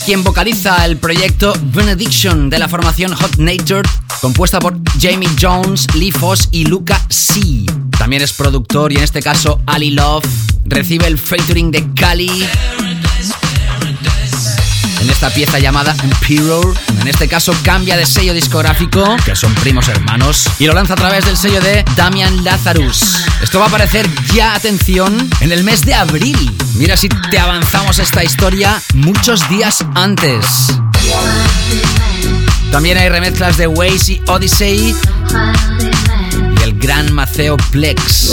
Quien 0.04 0.24
vocaliza 0.24 0.84
el 0.84 0.96
proyecto 0.96 1.52
Benediction 1.74 2.50
de 2.50 2.58
la 2.58 2.68
formación 2.68 3.12
Hot 3.12 3.36
Natured, 3.36 3.88
compuesta 4.20 4.58
por 4.58 4.76
Jamie 5.00 5.28
Jones, 5.40 5.86
Lee 5.94 6.10
Foss 6.10 6.48
y 6.50 6.64
Luca 6.64 7.00
C. 7.08 7.40
También 7.98 8.22
es 8.22 8.32
productor 8.32 8.92
y 8.92 8.96
en 8.96 9.04
este 9.04 9.22
caso 9.22 9.60
Ali 9.66 9.90
Love 9.90 10.24
recibe 10.64 11.06
el 11.06 11.18
featuring 11.18 11.70
de 11.70 11.86
Cali 11.94 12.46
en 15.02 15.10
esta 15.10 15.30
pieza 15.30 15.58
llamada 15.58 15.94
Emperor. 16.02 16.74
En 17.00 17.08
este 17.08 17.26
caso 17.28 17.52
cambia 17.62 17.96
de 17.96 18.06
sello 18.06 18.32
discográfico, 18.32 19.16
que 19.24 19.34
son 19.34 19.52
primos 19.56 19.88
hermanos, 19.88 20.48
y 20.60 20.66
lo 20.66 20.74
lanza 20.74 20.94
a 20.94 20.96
través 20.96 21.24
del 21.24 21.36
sello 21.36 21.60
de 21.60 21.84
Damian 21.96 22.44
Lazarus. 22.44 23.26
Esto 23.42 23.58
va 23.58 23.66
a 23.66 23.68
aparecer 23.68 24.08
ya, 24.32 24.54
atención, 24.54 25.28
en 25.40 25.50
el 25.50 25.64
mes 25.64 25.82
de 25.82 25.94
abril. 25.94 26.56
Mira 26.76 26.96
si 26.96 27.08
te 27.08 27.38
avanzamos 27.38 27.98
esta 27.98 28.22
historia 28.22 28.80
muchos 28.94 29.48
días 29.48 29.84
antes. 29.94 30.68
También 32.70 32.96
hay 32.96 33.08
remezclas 33.08 33.56
de 33.56 33.66
Waze 33.66 34.12
y 34.12 34.22
Odyssey 34.28 34.94
y 36.58 36.62
el 36.62 36.78
gran 36.78 37.12
Maceo 37.12 37.56
Plex. 37.72 38.32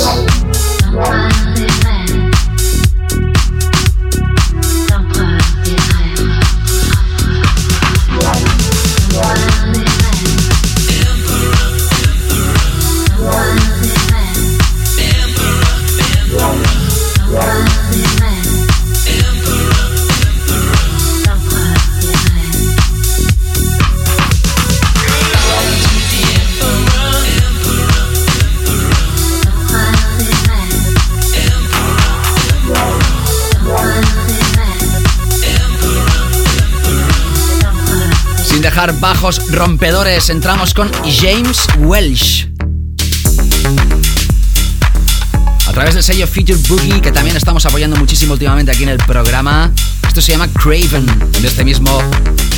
Bajos 38.88 39.52
rompedores, 39.52 40.30
entramos 40.30 40.74
con 40.74 40.90
James 41.04 41.68
Welsh. 41.80 42.46
A 45.68 45.74
través 45.74 45.96
del 45.96 46.04
sello 46.04 46.26
Feature 46.26 46.58
Boogie, 46.70 47.02
que 47.02 47.12
también 47.12 47.36
estamos 47.36 47.66
apoyando 47.66 47.98
muchísimo 47.98 48.34
últimamente 48.34 48.72
aquí 48.72 48.84
en 48.84 48.90
el 48.90 48.98
programa. 49.00 49.70
Esto 50.08 50.22
se 50.22 50.32
llama 50.32 50.48
Craven. 50.48 51.06
En 51.34 51.46
este 51.46 51.66
mismo 51.66 52.02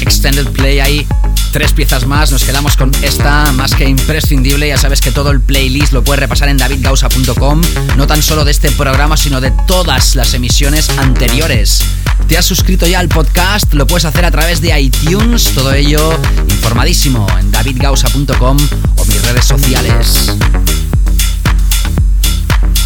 Extended 0.01 0.47
Play 0.49 0.80
hay 0.80 1.07
tres 1.51 1.74
piezas 1.74 2.05
más. 2.05 2.32
Nos 2.32 2.43
quedamos 2.43 2.78
con 2.78 2.91
esta 3.01 3.51
más 3.53 3.74
que 3.74 3.89
imprescindible. 3.89 4.67
Ya 4.67 4.78
sabes 4.78 5.01
que 5.01 5.11
todo 5.11 5.32
el 5.32 5.41
playlist 5.41 5.91
lo 5.91 6.03
puedes 6.03 6.19
repasar 6.19 6.49
en 6.49 6.57
davidgausa.com. 6.57 7.61
No 7.97 8.05
tan 8.05 8.22
solo 8.22 8.45
de 8.45 8.51
este 8.51 8.69
programa, 8.72 9.17
sino 9.17 9.41
de 9.41 9.49
todas 9.65 10.15
las 10.15 10.36
emisiones 10.36 10.88
anteriores. 10.99 11.84
¿Te 12.28 12.38
has 12.38 12.45
suscrito 12.45 12.88
ya 12.88 12.99
al 12.99 13.09
podcast? 13.09 13.74
Lo 13.74 13.86
puedes 13.86 14.05
hacer 14.05 14.26
a 14.26 14.32
través 14.32 14.61
de 14.61 14.80
iTunes, 14.80 15.51
todo 15.53 15.74
ello 15.74 16.17
informadísimo 16.49 17.28
en 17.39 17.51
davidgausa.com 17.51 18.57
o 18.95 19.05
mis 19.05 19.22
redes 19.24 19.45
sociales. 19.45 20.32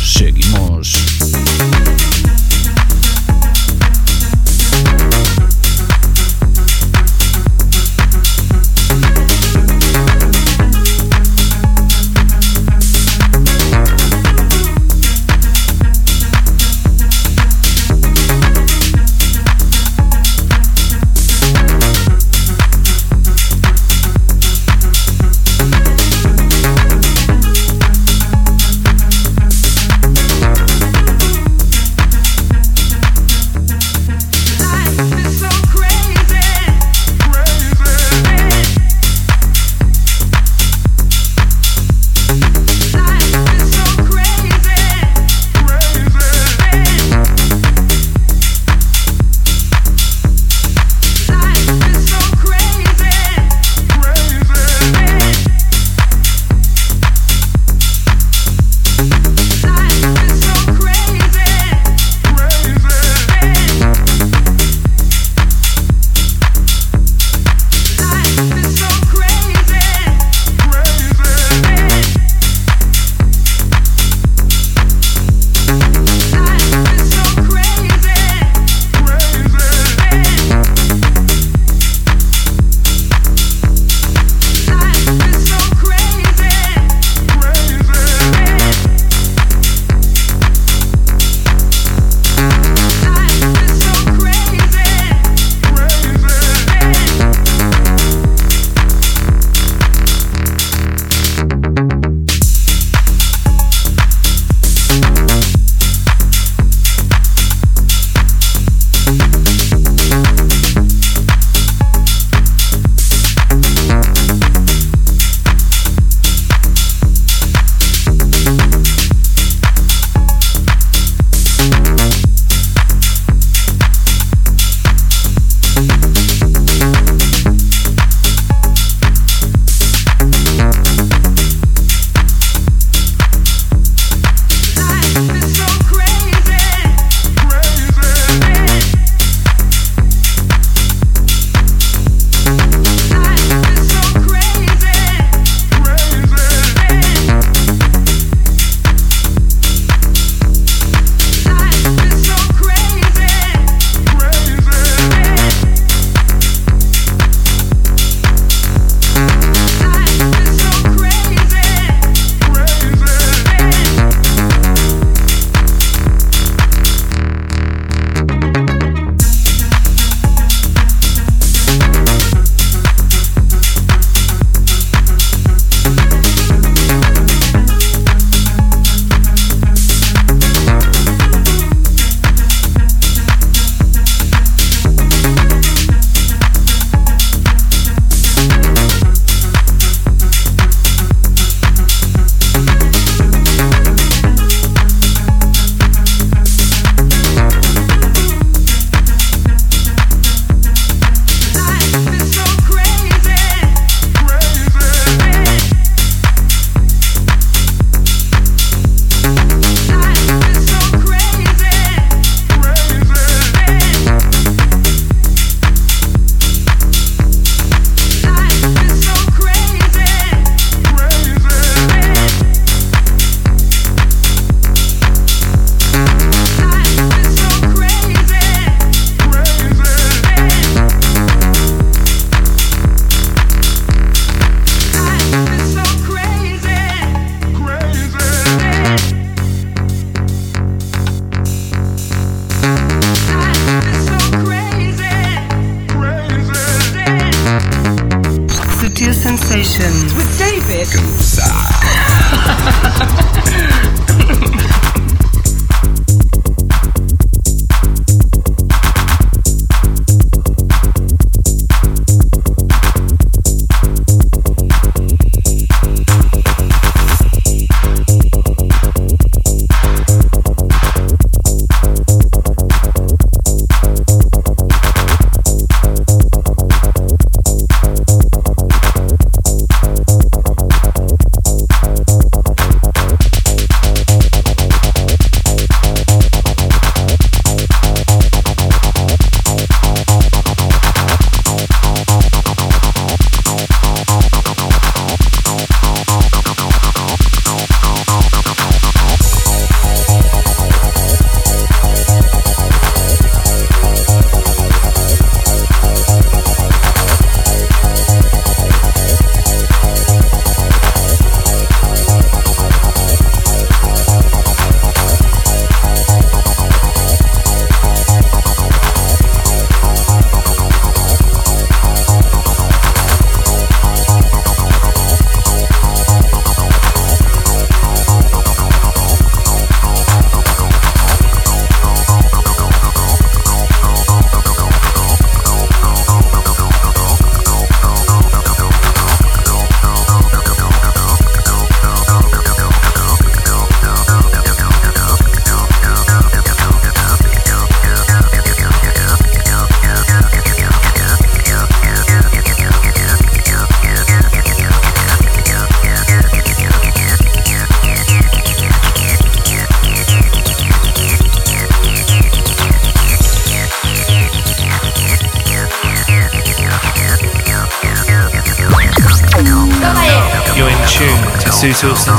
Seguimos. 0.04 0.96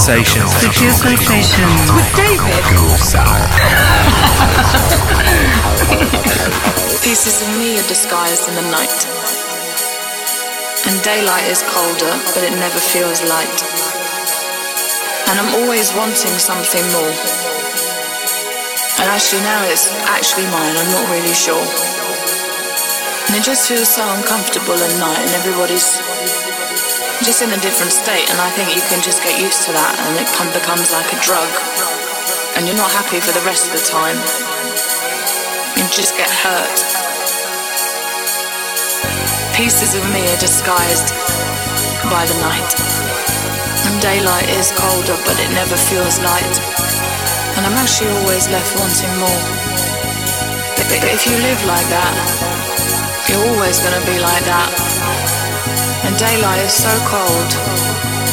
Sensations. 0.06 0.54
Sutil 0.62 0.94
Sensations 0.94 1.90
with 1.90 2.06
David. 2.14 2.62
Pieces 7.02 7.42
of 7.42 7.50
me 7.58 7.74
are 7.74 7.88
disguised 7.90 8.46
in 8.46 8.54
the 8.54 8.62
night. 8.70 9.02
And 10.86 11.02
daylight 11.02 11.50
is 11.50 11.66
colder, 11.66 12.14
but 12.38 12.46
it 12.46 12.54
never 12.54 12.78
feels 12.78 13.18
light. 13.26 13.50
And 15.26 15.42
I'm 15.42 15.50
always 15.58 15.90
wanting 15.98 16.38
something 16.38 16.86
more. 16.94 17.14
And 19.02 19.10
actually 19.10 19.42
now 19.42 19.58
it's 19.66 19.90
actually 20.06 20.46
mine, 20.54 20.78
I'm 20.78 20.90
not 20.94 21.10
really 21.10 21.34
sure. 21.34 21.66
And 23.26 23.34
it 23.34 23.42
just 23.42 23.66
feels 23.66 23.90
so 23.90 24.06
uncomfortable 24.06 24.78
at 24.78 25.00
night 25.02 25.18
and 25.18 25.34
everybody's 25.34 25.95
just 27.26 27.42
in 27.42 27.50
a 27.50 27.58
different 27.58 27.90
state, 27.90 28.22
and 28.30 28.38
I 28.38 28.46
think 28.54 28.70
you 28.70 28.78
can 28.86 29.02
just 29.02 29.18
get 29.18 29.34
used 29.34 29.66
to 29.66 29.74
that, 29.74 29.98
and 29.98 30.14
it 30.14 30.30
becomes 30.54 30.94
like 30.94 31.10
a 31.10 31.18
drug, 31.18 31.50
and 32.54 32.70
you're 32.70 32.78
not 32.78 32.86
happy 32.94 33.18
for 33.18 33.34
the 33.34 33.42
rest 33.42 33.66
of 33.66 33.74
the 33.74 33.82
time. 33.82 34.14
You 35.74 35.82
just 35.90 36.14
get 36.14 36.30
hurt. 36.30 36.78
Pieces 39.58 39.98
of 39.98 40.06
me 40.14 40.22
are 40.22 40.38
disguised 40.38 41.10
by 42.06 42.22
the 42.30 42.38
night, 42.46 42.70
and 43.90 43.98
daylight 43.98 44.46
is 44.54 44.70
colder, 44.78 45.18
but 45.26 45.34
it 45.42 45.50
never 45.50 45.74
feels 45.74 46.22
light, 46.22 46.56
and 47.58 47.66
I'm 47.66 47.74
actually 47.74 48.14
always 48.22 48.46
left 48.54 48.70
wanting 48.78 49.14
more. 49.18 49.42
But 50.78 50.94
if 51.10 51.26
you 51.26 51.34
live 51.42 51.58
like 51.66 51.90
that, 51.90 52.14
you're 53.26 53.50
always 53.50 53.82
to 53.82 53.98
be 54.06 54.14
like 54.22 54.46
that. 54.46 54.85
Daylight 56.18 56.64
is 56.64 56.72
so 56.72 56.88
cold. 57.12 57.50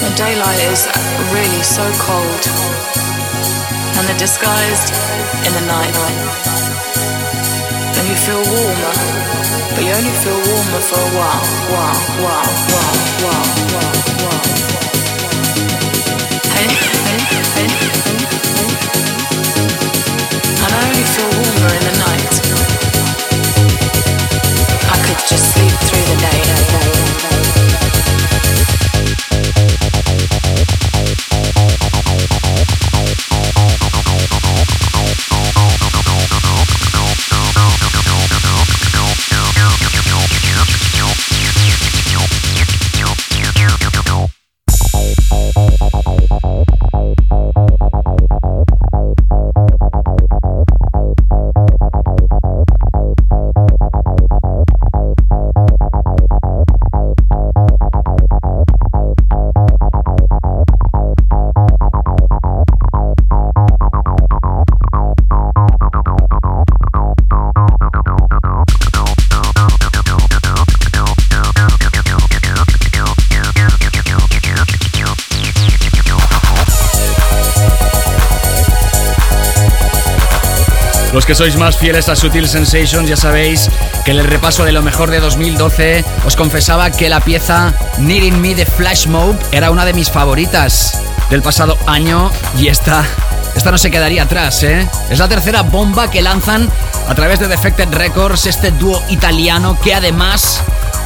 And 0.07 0.15
daylight 0.15 0.59
is 0.71 0.88
really 1.36 1.63
so 1.63 1.84
cold. 1.99 2.43
And 3.99 4.07
they're 4.07 4.17
disguised 4.17 4.95
in 5.43 5.51
the 5.51 5.65
night. 5.67 5.91
And 7.99 8.07
you 8.07 8.15
feel 8.15 8.39
warmer. 8.39 8.95
But 9.75 9.84
you 9.84 9.91
only 9.99 10.15
feel 10.23 10.39
warmer 10.47 10.79
for 10.79 10.95
a 10.95 11.11
while, 11.11 11.43
while, 11.75 11.99
while, 12.23 12.51
while, 12.71 13.03
while, 13.19 13.51
while, 13.75 13.99
while. 14.23 14.47
And, 16.55 16.71
and, 17.11 17.23
and, 17.59 17.71
and 20.55 20.71
I 20.71 20.79
only 20.88 21.03
feel 21.03 21.31
warmer 21.36 21.71
in 21.75 21.84
the 21.84 21.95
night. 21.99 22.34
I 24.88 24.97
could 25.03 25.19
just 25.27 25.51
sleep 25.51 25.75
through 25.84 26.05
the 26.15 26.21
day. 26.21 27.32
Que 81.26 81.36
sois 81.36 81.55
más 81.55 81.78
fieles 81.78 82.09
a 82.09 82.17
Sutil 82.17 82.49
Sensations 82.49 83.07
ya 83.07 83.15
sabéis 83.15 83.69
que 84.03 84.11
en 84.11 84.17
el 84.17 84.26
repaso 84.26 84.65
de 84.65 84.74
lo 84.74 84.82
mejor 84.82 85.09
de 85.09 85.21
2012 85.21 86.03
os 86.26 86.36
confesaba 86.36 86.91
que 86.91 87.07
la 87.07 87.21
pieza 87.21 87.74
Needing 87.97 88.41
Me 88.41 88.55
de 88.55 88.65
Flash 88.65 89.07
Mob 89.07 89.34
era 89.53 89.71
una 89.71 89.86
de 89.86 89.93
mis 89.93 90.11
favoritas 90.11 91.01
del 91.30 91.41
pasado 91.41 91.78
año 91.88 92.30
y 92.59 92.67
esta, 92.67 93.05
esta 93.55 93.71
no 93.71 93.78
se 93.78 93.89
quedaría 93.89 94.24
atrás, 94.24 94.63
¿eh? 94.63 94.88
Es 95.09 95.19
la 95.19 95.30
tercera 95.30 95.61
bomba 95.61 96.11
que 96.11 96.21
lanzan 96.21 96.69
a 97.07 97.15
través 97.15 97.39
de 97.39 97.47
Defected 97.47 97.88
Records 97.93 98.45
este 98.45 98.71
dúo 98.71 99.01
italiano 99.09 99.80
que 99.82 99.93
además 99.93 100.61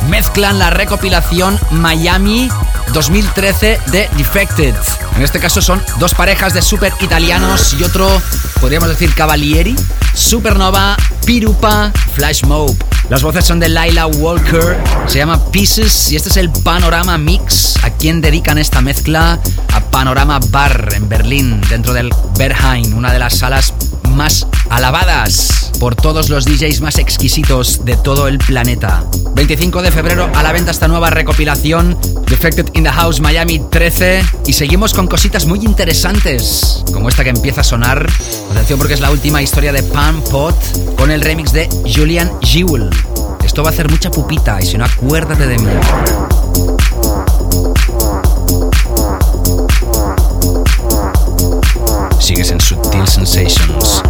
mezclan 0.10 0.58
la 0.58 0.72
recopilación 0.72 1.60
Miami 1.70 2.50
2013 2.92 3.80
de 3.88 4.10
Defected. 4.18 4.76
En 5.16 5.24
este 5.24 5.40
caso 5.40 5.62
son 5.62 5.84
dos 6.00 6.16
parejas 6.16 6.54
de 6.54 6.64
super 6.64 6.94
italianos 7.02 7.76
y 7.80 7.84
otro, 7.84 8.22
podríamos 8.60 8.90
decir, 8.90 9.14
Cavalieri, 9.14 9.76
Supernova, 10.18 10.98
Pirupa, 11.26 11.92
Flash 12.14 12.44
Mob. 12.44 12.76
Las 13.10 13.22
voces 13.22 13.46
son 13.46 13.60
de 13.60 13.70
Laila 13.70 14.08
Walker, 14.08 14.76
se 15.06 15.20
llama 15.20 15.40
Pieces 15.52 16.12
y 16.12 16.16
este 16.16 16.30
es 16.30 16.38
el 16.38 16.50
Panorama 16.50 17.20
Mix. 17.20 17.78
¿A 17.84 17.92
quien 17.92 18.20
dedican 18.20 18.58
esta 18.58 18.82
mezcla? 18.82 19.40
A 19.72 19.80
Panorama 19.92 20.40
Bar 20.50 20.90
en 20.96 21.08
Berlín, 21.08 21.62
dentro 21.70 21.94
del 21.94 22.10
Berheim, 22.36 22.98
una 22.98 23.14
de 23.14 23.20
las 23.20 23.38
salas 23.38 23.76
más 24.10 24.48
alabadas 24.72 25.72
por 25.80 25.96
todos 25.96 26.30
los 26.30 26.46
DJs 26.46 26.82
más 26.82 26.98
exquisitos 26.98 27.86
de 27.86 27.96
todo 27.96 28.28
el 28.28 28.40
planeta. 28.40 29.06
25 29.38 29.84
de 29.84 29.92
febrero 29.92 30.32
a 30.34 30.42
la 30.42 30.52
venta 30.52 30.72
esta 30.72 30.88
nueva 30.88 31.12
recopilación 31.12 31.96
Defected 32.26 32.72
in 32.74 32.84
the 32.84 32.90
House 32.90 33.20
Miami 33.20 33.60
13 33.60 34.24
y 34.48 34.54
seguimos 34.54 34.96
con 34.96 35.06
cositas 35.06 35.46
muy 35.46 35.60
interesantes 35.60 36.84
como 36.92 37.08
esta 37.08 37.24
que 37.24 37.30
empieza 37.30 37.62
a 37.62 37.64
sonar. 37.64 38.10
Atención 38.50 38.80
porque 38.80 38.96
es 38.96 39.00
la 39.00 39.12
última 39.12 39.44
historia 39.44 39.72
de 39.72 39.84
Pan 39.84 40.24
Pot 40.24 40.56
con 40.98 41.12
el 41.12 41.22
remix 41.22 41.52
de 41.52 41.70
Julian 41.86 42.32
Jewell. 42.42 42.90
Esto 43.46 43.62
va 43.62 43.70
a 43.70 43.74
hacer 43.74 43.92
mucha 43.92 44.10
pupita 44.10 44.60
y 44.60 44.66
si 44.66 44.76
no 44.76 44.86
acuérdate 44.86 45.46
de 45.46 45.58
mí. 45.60 45.68
Sigues 52.20 52.50
en 52.50 52.60
Sutil 52.60 53.08
Sensations. 53.08 54.02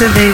A 0.00 0.06
Mr. 0.06 0.27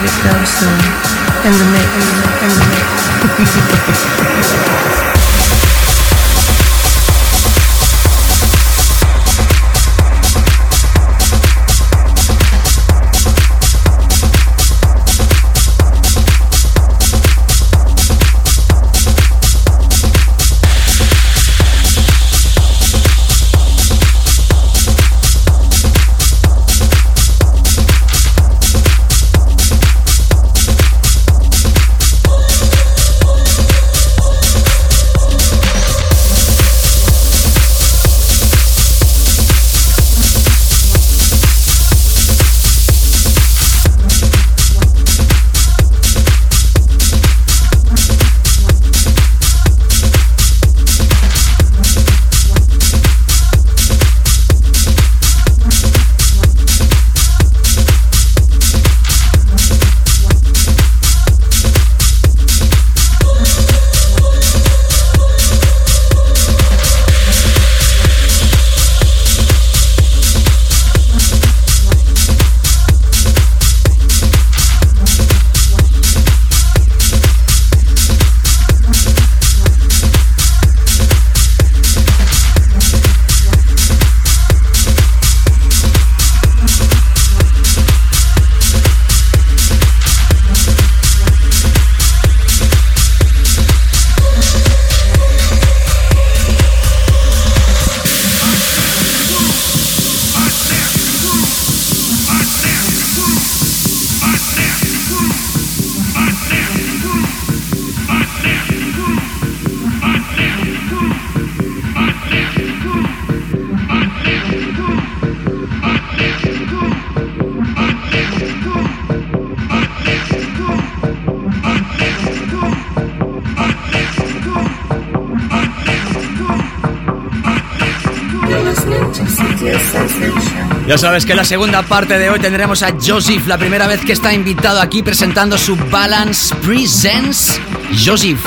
Ya 130.87 130.97
sabes 130.97 131.25
que 131.25 131.31
en 131.31 131.37
la 131.37 131.45
segunda 131.45 131.83
parte 131.83 132.19
de 132.19 132.29
hoy 132.29 132.39
tendremos 132.39 132.83
a 132.83 132.93
Joseph, 133.01 133.47
la 133.47 133.57
primera 133.57 133.87
vez 133.87 134.01
que 134.01 134.13
está 134.13 134.33
invitado 134.33 134.81
aquí 134.81 135.03
presentando 135.03 135.57
su 135.57 135.75
Balance 135.75 136.53
Presents. 136.55 137.59
Joseph, 138.03 138.39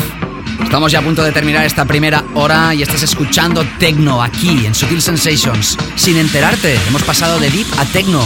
estamos 0.62 0.92
ya 0.92 0.98
a 0.98 1.02
punto 1.02 1.22
de 1.22 1.32
terminar 1.32 1.64
esta 1.64 1.84
primera 1.84 2.24
hora 2.34 2.74
y 2.74 2.82
estás 2.82 3.02
escuchando 3.02 3.64
Tecno 3.78 4.22
aquí 4.22 4.66
en 4.66 4.74
Sutil 4.74 5.00
Sensations. 5.00 5.78
Sin 5.96 6.16
enterarte, 6.16 6.78
hemos 6.88 7.02
pasado 7.02 7.38
de 7.38 7.50
deep 7.50 7.66
a 7.78 7.84
Tecno. 7.86 8.22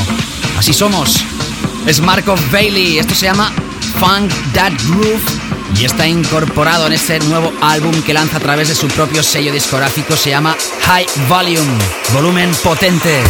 Así 0.59 0.73
somos. 0.73 1.25
Es 1.87 2.01
Marco 2.01 2.35
Bailey, 2.51 2.99
esto 2.99 3.15
se 3.15 3.27
llama 3.27 3.53
Funk 3.99 4.33
That 4.53 4.73
Groove 4.89 5.52
y 5.79 5.85
está 5.85 6.07
incorporado 6.07 6.87
en 6.87 6.93
este 6.93 7.19
nuevo 7.21 7.53
álbum 7.61 8.03
que 8.03 8.15
lanza 8.15 8.37
a 8.37 8.41
través 8.41 8.69
de 8.69 8.75
su 8.75 8.89
propio 8.89 9.23
sello 9.23 9.53
discográfico, 9.53 10.17
se 10.17 10.31
llama 10.31 10.57
High 10.83 11.07
Volume, 11.29 11.79
volumen 12.13 12.51
potente. 12.63 13.23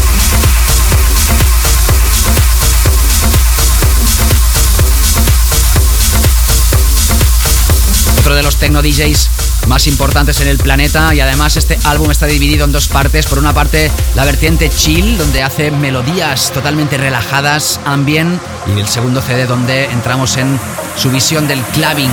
otro 8.23 8.37
de 8.37 8.43
los 8.45 8.55
techno 8.55 8.83
DJs 8.83 9.31
más 9.67 9.89
importantes 9.89 10.41
en 10.41 10.47
el 10.47 10.57
planeta 10.57 11.13
y 11.13 11.19
además 11.19 11.57
este 11.57 11.77
álbum 11.83 12.09
está 12.13 12.27
dividido 12.27 12.65
en 12.65 12.71
dos 12.71 12.87
partes. 12.87 13.27
Por 13.27 13.39
una 13.39 13.53
parte 13.53 13.91
la 14.15 14.25
vertiente 14.25 14.71
chill, 14.71 15.19
donde 15.19 15.43
hace 15.43 15.73
melodías 15.73 16.53
totalmente 16.53 16.99
relajadas, 16.99 17.81
ambient, 17.85 18.41
y 18.69 18.79
el 18.79 18.87
segundo 18.87 19.21
CD 19.23 19.47
donde 19.47 19.87
entramos 19.87 20.37
en 20.37 20.61
su 20.97 21.11
visión 21.11 21.47
del 21.49 21.61
clubbing. 21.75 22.11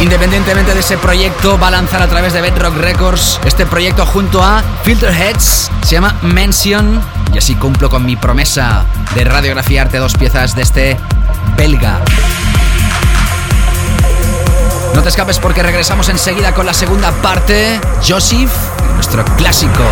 Independientemente 0.00 0.74
de 0.74 0.80
ese 0.80 0.96
proyecto, 0.96 1.58
va 1.58 1.68
a 1.68 1.70
lanzar 1.72 2.00
a 2.00 2.06
través 2.06 2.32
de 2.32 2.40
Bedrock 2.40 2.76
Records 2.76 3.40
este 3.44 3.66
proyecto 3.66 4.06
junto 4.06 4.42
a 4.42 4.62
Filterheads. 4.84 5.70
Se 5.82 5.96
llama 5.96 6.16
Mention. 6.22 7.00
Y 7.34 7.38
así 7.38 7.56
cumplo 7.56 7.90
con 7.90 8.06
mi 8.06 8.14
promesa 8.14 8.84
de 9.14 9.24
radiografiarte 9.24 9.98
dos 9.98 10.14
piezas 10.14 10.54
de 10.54 10.62
este 10.62 10.96
belga. 11.56 12.00
No 14.94 15.02
te 15.02 15.08
escapes 15.08 15.38
porque 15.38 15.62
regresamos 15.62 16.08
enseguida 16.08 16.54
con 16.54 16.66
la 16.66 16.74
segunda 16.74 17.12
parte. 17.22 17.80
Joseph, 18.06 18.50
nuestro 18.94 19.24
clásico. 19.36 19.84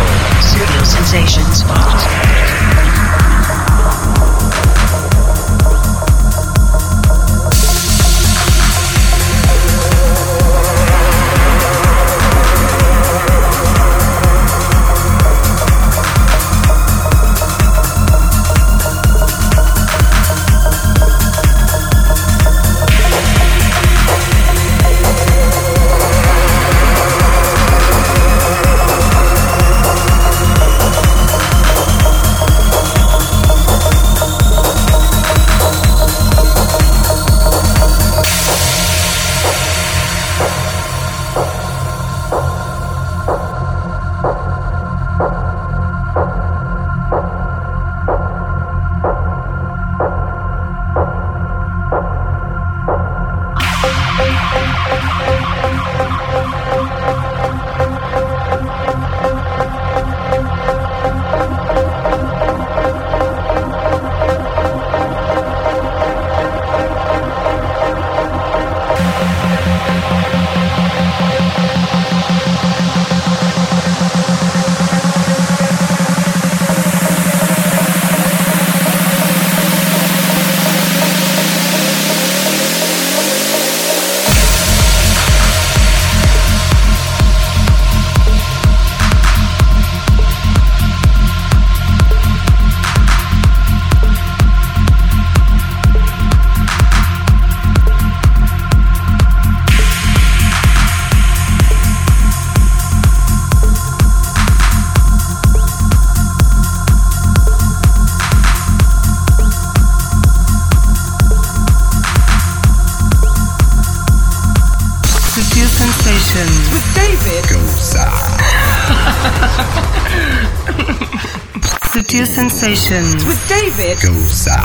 Sensations 122.97 123.25
with 123.25 123.47
David 123.47 123.97
Goza. 124.01 124.57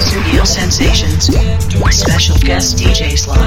Studio 0.00 0.44
Sensations. 0.44 1.30
Special 1.90 2.36
guest 2.40 2.76
DJ 2.76 3.16
slot. 3.16 3.38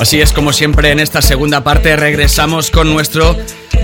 Así 0.00 0.22
es 0.22 0.32
como 0.32 0.54
siempre 0.54 0.90
en 0.90 1.00
esta 1.00 1.20
segunda 1.20 1.62
parte 1.62 1.94
regresamos 1.96 2.70
con 2.70 2.90
nuestro 2.90 3.36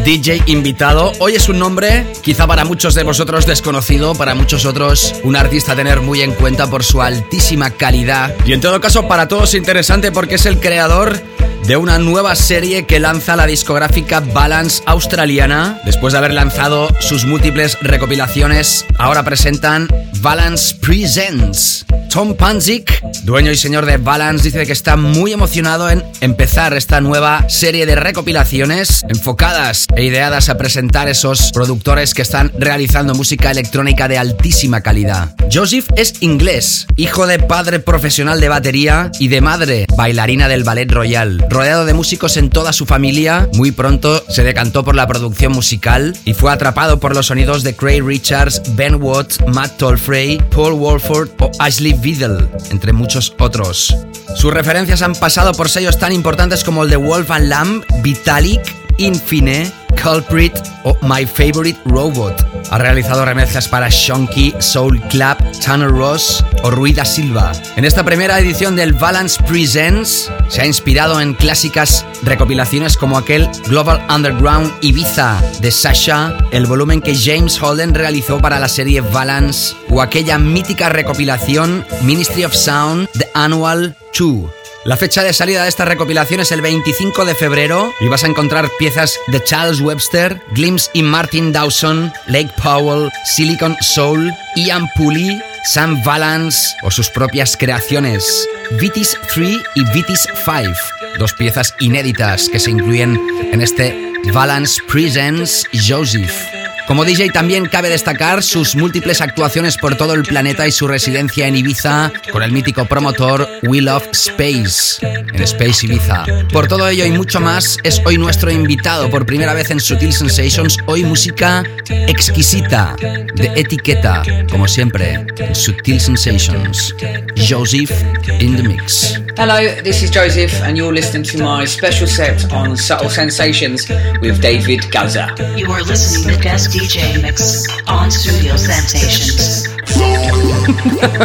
DJ 0.05 0.42
invitado. 0.46 1.12
Hoy 1.18 1.34
es 1.34 1.49
un 1.49 1.59
nombre 1.59 2.07
quizá 2.22 2.46
para 2.46 2.64
muchos 2.64 2.94
de 2.94 3.03
vosotros 3.03 3.46
desconocido, 3.46 4.14
para 4.14 4.34
muchos 4.34 4.64
otros 4.64 5.14
un 5.24 5.36
artista 5.36 5.72
a 5.72 5.76
tener 5.76 6.01
muy 6.01 6.22
en 6.22 6.32
cuenta 6.32 6.68
por 6.68 6.84
su 6.84 7.03
altísima 7.03 7.70
calidad 7.70 8.34
y 8.46 8.53
en 8.53 8.61
todo 8.61 8.80
caso 8.80 9.09
para 9.09 9.28
todos 9.28 9.55
interesante 9.55 10.12
porque 10.12 10.36
es 10.36 10.46
el 10.46 10.61
creador 10.61 11.20
de 11.66 11.76
una 11.76 11.99
nueva 11.99 12.34
serie 12.34 12.86
que 12.86 12.99
lanza 12.99 13.36
la 13.36 13.46
discográfica 13.46 14.20
Balance 14.20 14.82
australiana. 14.86 15.80
Después 15.84 16.12
de 16.12 16.18
haber 16.18 16.32
lanzado 16.32 16.88
sus 17.01 17.26
múltiples 17.26 17.76
recopilaciones, 17.82 18.86
ahora 18.99 19.22
presentan 19.22 19.86
Balance 20.20 20.76
Presents. 20.76 21.84
Tom 22.11 22.34
Panzik, 22.36 23.03
dueño 23.24 23.51
y 23.51 23.57
señor 23.57 23.84
de 23.84 23.99
Balance, 23.99 24.44
dice 24.44 24.64
que 24.64 24.72
está 24.72 24.96
muy 24.96 25.34
emocionado 25.34 25.90
en 25.90 26.03
empezar 26.22 26.72
esta 26.72 27.03
nueva 27.03 27.46
serie 27.51 27.84
de 27.84 27.96
recopilaciones 27.96 29.05
enfocadas 29.11 29.88
e 29.97 30.05
ideadas 30.05 30.49
a 30.49 30.57
presentar 30.57 31.09
esos 31.09 31.53
productores 31.53 32.14
que 32.14 32.22
están 32.22 32.53
realizando 32.59 33.14
música 33.14 33.51
electrónica 33.51 34.09
de 34.09 34.18
altísima 34.18 34.80
calidad. 34.80 35.34
Joseph 35.53 35.89
es 35.97 36.14
inglés, 36.20 36.86
hijo 36.97 37.26
de 37.26 37.39
padre 37.39 37.80
profesional 37.80 38.41
de 38.41 38.49
batería 38.49 39.11
y 39.18 39.28
de 39.28 39.41
madre 39.41 39.86
bailarina 39.97 40.49
del 40.49 40.64
Ballet 40.64 40.91
Royal. 40.91 41.45
Rodeado 41.49 41.84
de 41.84 41.95
músicos 41.95 42.36
en 42.36 42.51
toda 42.51 42.72
su 42.72 42.86
familia, 42.86 43.49
muy 43.55 43.72
pronto 43.72 44.24
se 44.28 44.45
decantó 44.45 44.84
por 44.84 44.95
la 44.95 45.07
producción 45.07 45.53
musical 45.53 46.16
y 46.24 46.34
fue 46.34 46.53
atrapado 46.53 47.01
por 47.01 47.14
los 47.14 47.26
sonidos 47.26 47.62
de 47.62 47.74
Craig 47.74 48.03
Richards, 48.03 48.62
Ben 48.74 49.03
Watt, 49.03 49.43
Matt 49.49 49.76
Tolfrey, 49.78 50.39
Paul 50.55 50.74
Wolford 50.74 51.30
o 51.41 51.51
Ashley 51.59 51.95
Vidal, 51.95 52.49
entre 52.70 52.93
muchos 52.93 53.34
otros. 53.39 53.97
Sus 54.36 54.53
referencias 54.53 55.03
han 55.03 55.14
pasado 55.14 55.53
por 55.53 55.68
sellos 55.68 55.99
tan 55.99 56.12
importantes 56.12 56.62
como 56.62 56.84
el 56.84 56.91
de 56.91 56.97
Wolf 56.97 57.30
and 57.30 57.49
Lamb, 57.49 57.84
Vitalik, 58.03 58.61
Infine, 58.99 59.72
Culprit 60.03 60.53
o 60.84 60.96
My 61.03 61.26
Favorite 61.26 61.78
Robot. 61.86 62.34
Ha 62.70 62.78
realizado 62.78 63.24
remezclas 63.24 63.68
para 63.68 63.88
Shonky, 63.88 64.55
Soul 64.59 65.01
Club, 65.09 65.36
Tanner 65.64 65.88
Ross 65.88 66.44
o 66.62 66.70
Ruida 66.70 67.05
Silva. 67.05 67.53
En 67.76 67.84
esta 67.84 68.05
primera 68.05 68.38
edición 68.38 68.76
del 68.76 68.92
Balance 68.92 69.42
Presents 69.42 70.30
se 70.49 70.61
ha 70.61 70.66
inspirado 70.66 71.20
en 71.20 71.34
clásicas 71.34 72.05
recopilaciones 72.22 72.96
como 72.96 73.16
aquel 73.16 73.49
Global 73.68 74.05
Underground 74.14 74.72
Ibiza 74.82 75.40
de 75.61 75.70
Sasha, 75.70 76.36
el 76.51 76.66
volumen 76.66 77.01
que 77.01 77.16
James 77.16 77.61
Holden 77.61 77.94
realizó 77.94 78.38
para 78.38 78.59
la 78.59 78.68
serie 78.68 79.01
Balance 79.01 79.74
o 79.90 80.03
aquella 80.03 80.38
mítica 80.38 80.88
recopilación 80.88 81.84
Ministry 82.03 82.44
of 82.44 82.55
Sound 82.55 83.09
The 83.12 83.28
Annual 83.34 83.96
2 84.18 84.57
la 84.89 84.97
fecha 84.97 85.22
de 85.22 85.34
salida 85.34 85.64
de 85.64 85.68
esta 85.68 85.84
recopilación 85.84 86.41
es 86.41 86.51
el 86.51 86.62
25 86.62 87.26
de 87.26 87.34
febrero 87.34 87.93
y 88.01 88.09
vas 88.09 88.24
a 88.24 88.26
encontrar 88.26 88.70
piezas 88.78 89.18
de 89.26 89.45
Charles 89.45 89.80
Webster, 89.82 90.41
Glimpse 90.53 90.89
y 90.95 91.03
Martin 91.03 91.53
Dawson, 91.53 92.11
Lake 92.26 92.51
Powell, 92.62 93.11
Silicon 93.26 93.76
Soul, 93.82 94.32
Ian 94.57 94.89
Pooley, 94.97 95.43
Sam 95.64 96.03
Valance 96.05 96.74
o 96.82 96.91
sus 96.91 97.11
propias 97.11 97.55
creaciones, 97.59 98.49
Vitis 98.80 99.14
3 99.34 99.59
y 99.74 99.84
Vitis 99.93 100.26
5, 100.47 100.72
dos 101.18 101.34
piezas 101.34 101.74
inéditas 101.80 102.49
que 102.49 102.59
se 102.59 102.70
incluyen 102.70 103.20
en 103.53 103.61
este 103.61 103.95
Valance 104.32 104.80
Presents 104.89 105.66
Joseph. 105.86 106.57
Como 106.89 107.05
DJ 107.05 107.28
también 107.28 107.66
cabe 107.66 107.91
destacar 107.91 108.43
sus 108.43 108.74
múltiples 108.74 109.20
actuaciones 109.20 109.76
por 109.76 109.97
todo 109.97 110.14
el 110.14 110.22
planeta 110.22 110.66
y 110.66 110.72
su 110.72 110.89
residencia 110.89 111.47
en 111.47 111.55
Ibiza 111.55 112.11
con 112.32 112.43
el 112.43 112.51
mítico 112.51 112.86
promotor 112.86 113.47
We 113.64 113.82
Love 113.82 114.09
Space, 114.12 115.07
en 115.07 115.43
Space 115.43 115.84
Ibiza. 115.84 116.24
Por 116.51 116.66
todo 116.66 116.89
ello 116.89 117.05
y 117.05 117.11
mucho 117.11 117.41
más, 117.41 117.76
es 117.82 118.01
hoy 118.07 118.16
nuestro 118.16 118.51
invitado 118.51 119.11
por 119.11 119.26
primera 119.26 119.53
vez 119.53 119.70
en 119.70 119.80
Sutil 119.80 120.14
Sensations, 120.14 120.78
hoy 120.86 121.05
música 121.05 121.62
exquisita, 121.91 122.97
de 123.34 123.53
etiqueta, 123.55 124.22
como 124.51 124.66
siempre, 124.66 125.26
en 125.36 125.55
Sutil 125.55 126.01
Sensations. 126.01 126.95
Joseph 127.36 127.93
in 128.41 128.57
the 128.57 128.62
mix. 128.62 129.20
Hello, 129.36 129.61
this 129.82 130.03
is 130.03 130.11
Joseph 130.11 130.53
and 130.62 130.76
you're 130.76 130.93
listening 130.93 131.22
to 131.22 131.39
my 131.39 131.64
special 131.64 132.07
set 132.07 132.51
on 132.53 132.76
Subtle 132.76 133.11
Sensations 133.11 133.89
with 134.20 134.41
David 134.41 134.91
Gaza. 134.91 135.34
You 135.57 135.70
are 135.70 135.82
listening 135.82 136.34
to 136.34 136.43
DJ 136.79 137.20
mix 137.20 137.66
on 137.89 138.09
Studio 138.09 138.57
Sensations. 138.57 139.66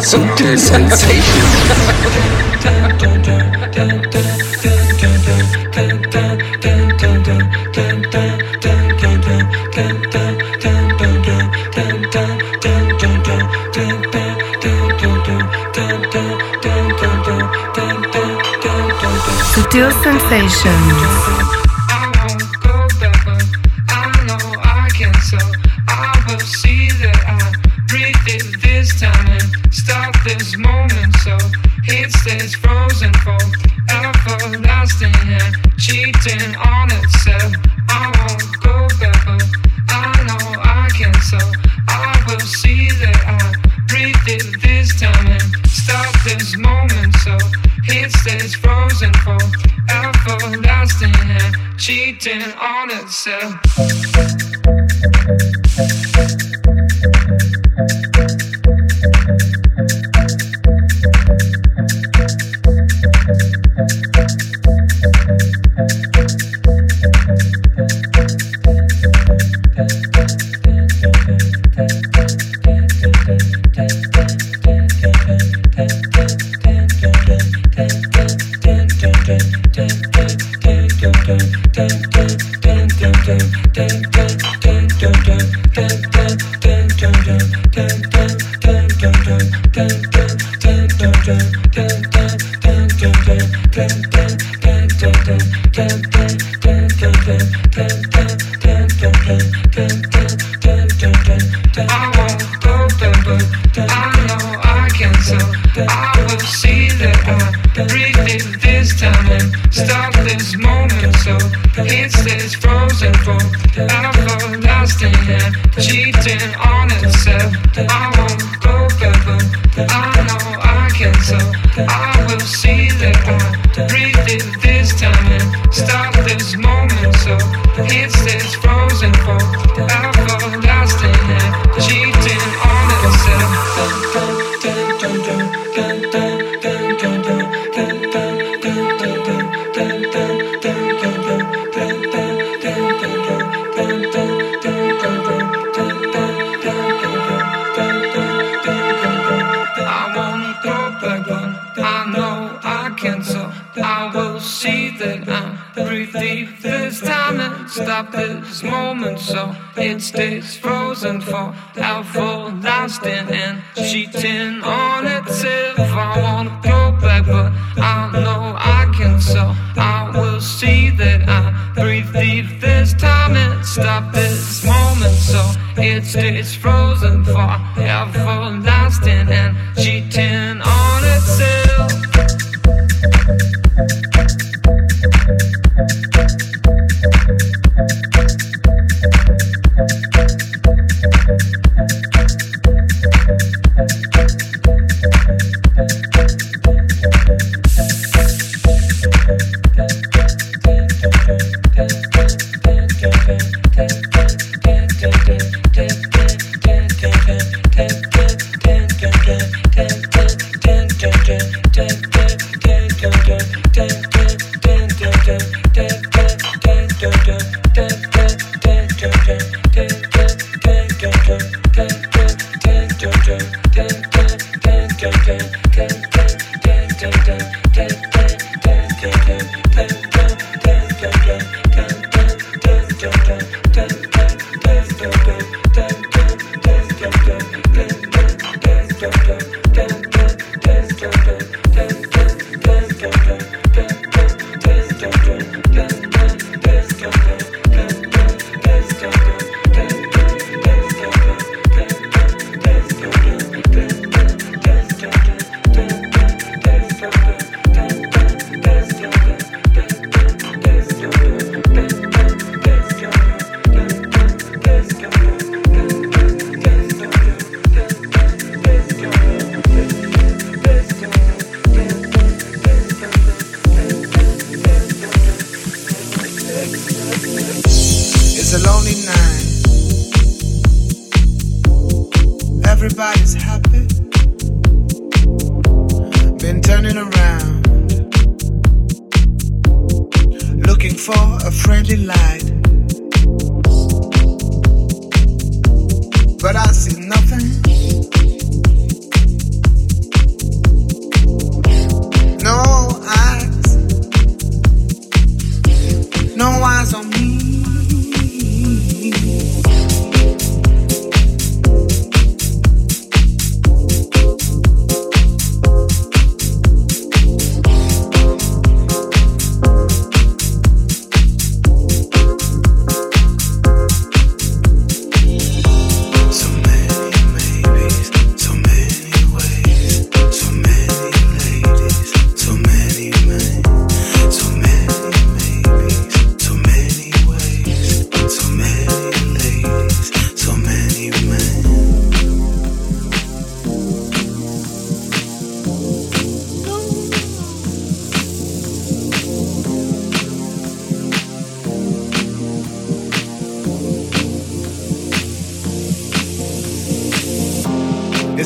Sutil 0.01 0.57
Sensations. 0.57 1.53
Sutil 19.53 19.91
Sensations. 20.01 21.62
is 32.27 32.55
frozen 32.55 33.11
cold, 33.25 33.55
everlasting 33.89 35.13
and 35.25 35.55
cheating 35.77 36.55
on 36.55 36.89
itself. 36.91 37.51
I 37.89 38.11
won't 38.17 38.61
go 38.61 38.87
back, 38.99 39.25
but 39.25 39.43
I 39.89 40.23
know 40.27 40.61
I 40.61 40.87
can, 40.95 41.13
so 41.21 41.37
I 41.89 42.23
will 42.27 42.39
see 42.39 42.89
that 42.89 43.19
I 43.27 43.53
breathe 43.87 44.15
it 44.27 44.61
this 44.61 44.99
time 44.99 45.27
and 45.27 45.67
stop 45.67 46.13
this 46.23 46.57
moment. 46.57 47.13
So 47.23 47.37
it 47.85 48.11
stays 48.11 48.55
frozen 48.55 49.11
cold, 49.25 49.55
everlasting 49.89 51.15
and 51.23 51.77
cheating 51.77 52.43
on 52.59 52.91
itself. 52.91 53.59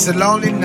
A 0.07 0.13
lonely 0.13 0.56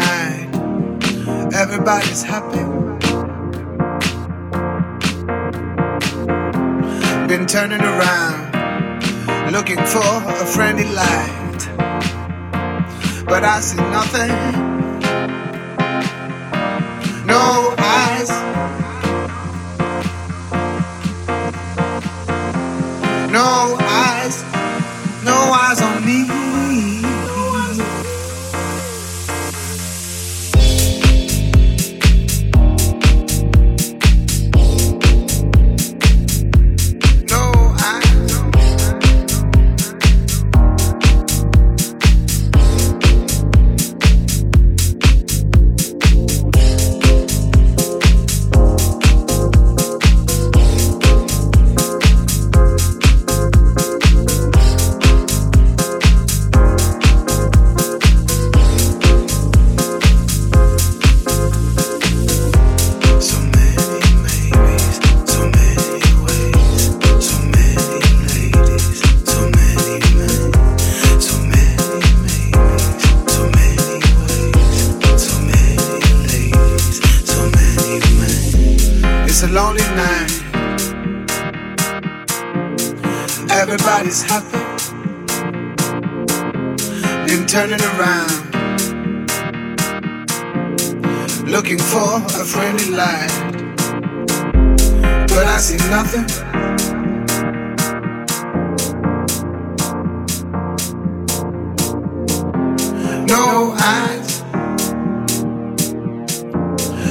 No 103.32 103.74
eyes. 103.78 104.42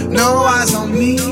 No 0.08 0.44
eyes 0.46 0.76
on 0.76 0.92
me. 0.94 1.31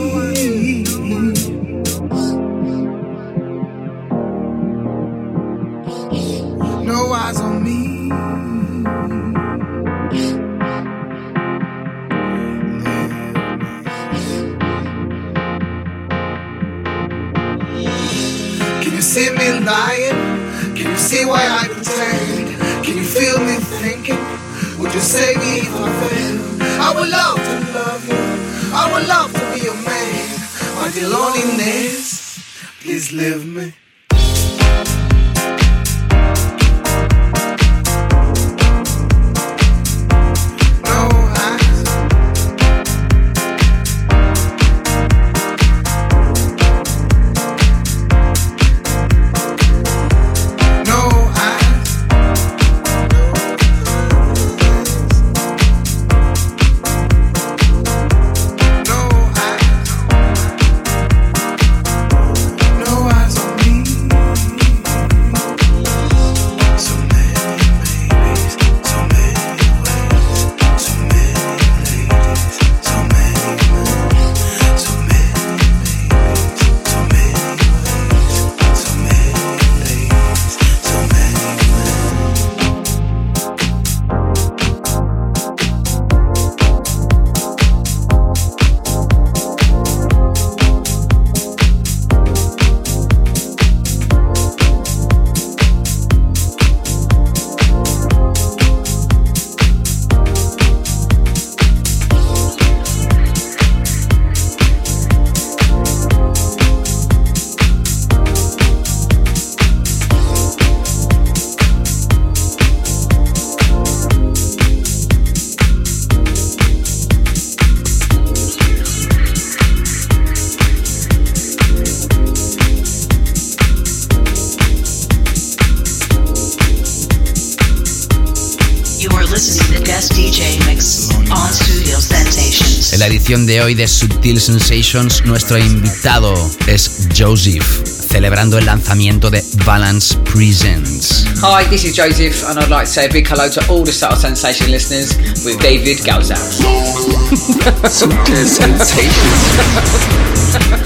Edición 133.39 133.45
de 133.45 133.61
hoy 133.61 133.75
de 133.75 133.87
Subtil 133.87 134.41
Sensations, 134.41 135.23
nuestro 135.25 135.57
invitado 135.57 136.33
es 136.67 137.07
Joseph, 137.17 137.83
celebrando 137.85 138.57
el 138.57 138.65
lanzamiento 138.65 139.29
de 139.29 139.43
Balance 139.65 140.17
Presents. 140.19 141.25
Hi, 141.41 141.65
this 141.69 141.85
is 141.85 141.95
Joseph, 141.95 142.43
and 142.49 142.59
I'd 142.59 142.69
like 142.69 142.85
to 142.85 142.91
say 142.91 143.05
a 143.05 143.09
big 143.09 143.27
hello 143.27 143.49
to 143.49 143.61
all 143.69 143.83
the 143.83 143.91
Subtle 143.91 144.17
Sensation 144.17 144.71
listeners 144.71 145.15
with 145.45 145.59
David 145.61 145.99
Galzap. 145.99 146.37
Subtle 147.89 148.45
Sensations. 148.45 149.09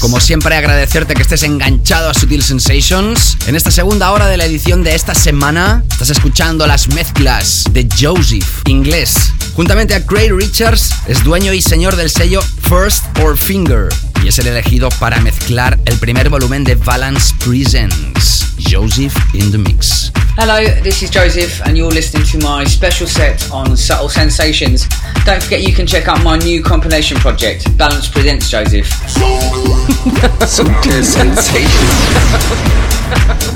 Como 0.00 0.20
siempre, 0.20 0.56
agradecerte 0.56 1.14
que 1.14 1.22
estés 1.22 1.42
enganchado 1.42 2.10
a 2.10 2.14
Sutil 2.14 2.42
Sensations. 2.42 3.36
En 3.46 3.56
esta 3.56 3.70
segunda 3.70 4.10
hora 4.12 4.26
de 4.26 4.36
la 4.36 4.44
edición 4.44 4.82
de 4.82 4.94
esta 4.94 5.14
semana, 5.14 5.84
estás 5.90 6.10
escuchando 6.10 6.66
las 6.66 6.88
mezclas 6.88 7.64
de 7.70 7.88
Joseph, 8.00 8.62
inglés. 8.66 9.32
Juntamente 9.54 9.94
a 9.94 10.04
Craig 10.04 10.32
Richards, 10.32 10.90
es 11.06 11.22
dueño 11.24 11.52
y 11.52 11.62
señor 11.62 11.96
del 11.96 12.10
sello 12.10 12.42
First 12.68 13.04
or 13.20 13.36
Finger 13.36 13.88
y 14.24 14.28
es 14.28 14.38
el 14.38 14.46
elegido 14.46 14.88
para 14.98 15.20
mezclar 15.20 15.78
el 15.84 15.98
primer 15.98 16.28
volumen 16.28 16.64
de 16.64 16.74
Valence 16.74 17.34
Presents. 17.44 18.44
Joseph 18.58 19.14
in 19.34 19.50
the 19.50 19.58
Mix. 19.58 20.10
Hello, 20.36 20.64
this 20.82 21.02
is 21.02 21.10
Joseph, 21.10 21.60
and 21.66 21.76
you're 21.76 21.92
listening 21.92 22.24
to 22.26 22.38
my 22.38 22.64
special 22.64 23.06
set 23.06 23.48
on 23.52 23.76
Subtle 23.76 24.08
Sensations. 24.08 24.88
Don't 25.24 25.42
forget 25.42 25.62
you 25.62 25.72
can 25.72 25.86
check 25.86 26.06
out 26.06 26.22
my 26.22 26.36
new 26.36 26.62
compilation 26.62 27.16
project, 27.16 27.76
Balance 27.78 28.08
Presents 28.08 28.50
Joseph. 28.50 28.86
Subtle 30.46 31.02
Sensations. 31.02 32.00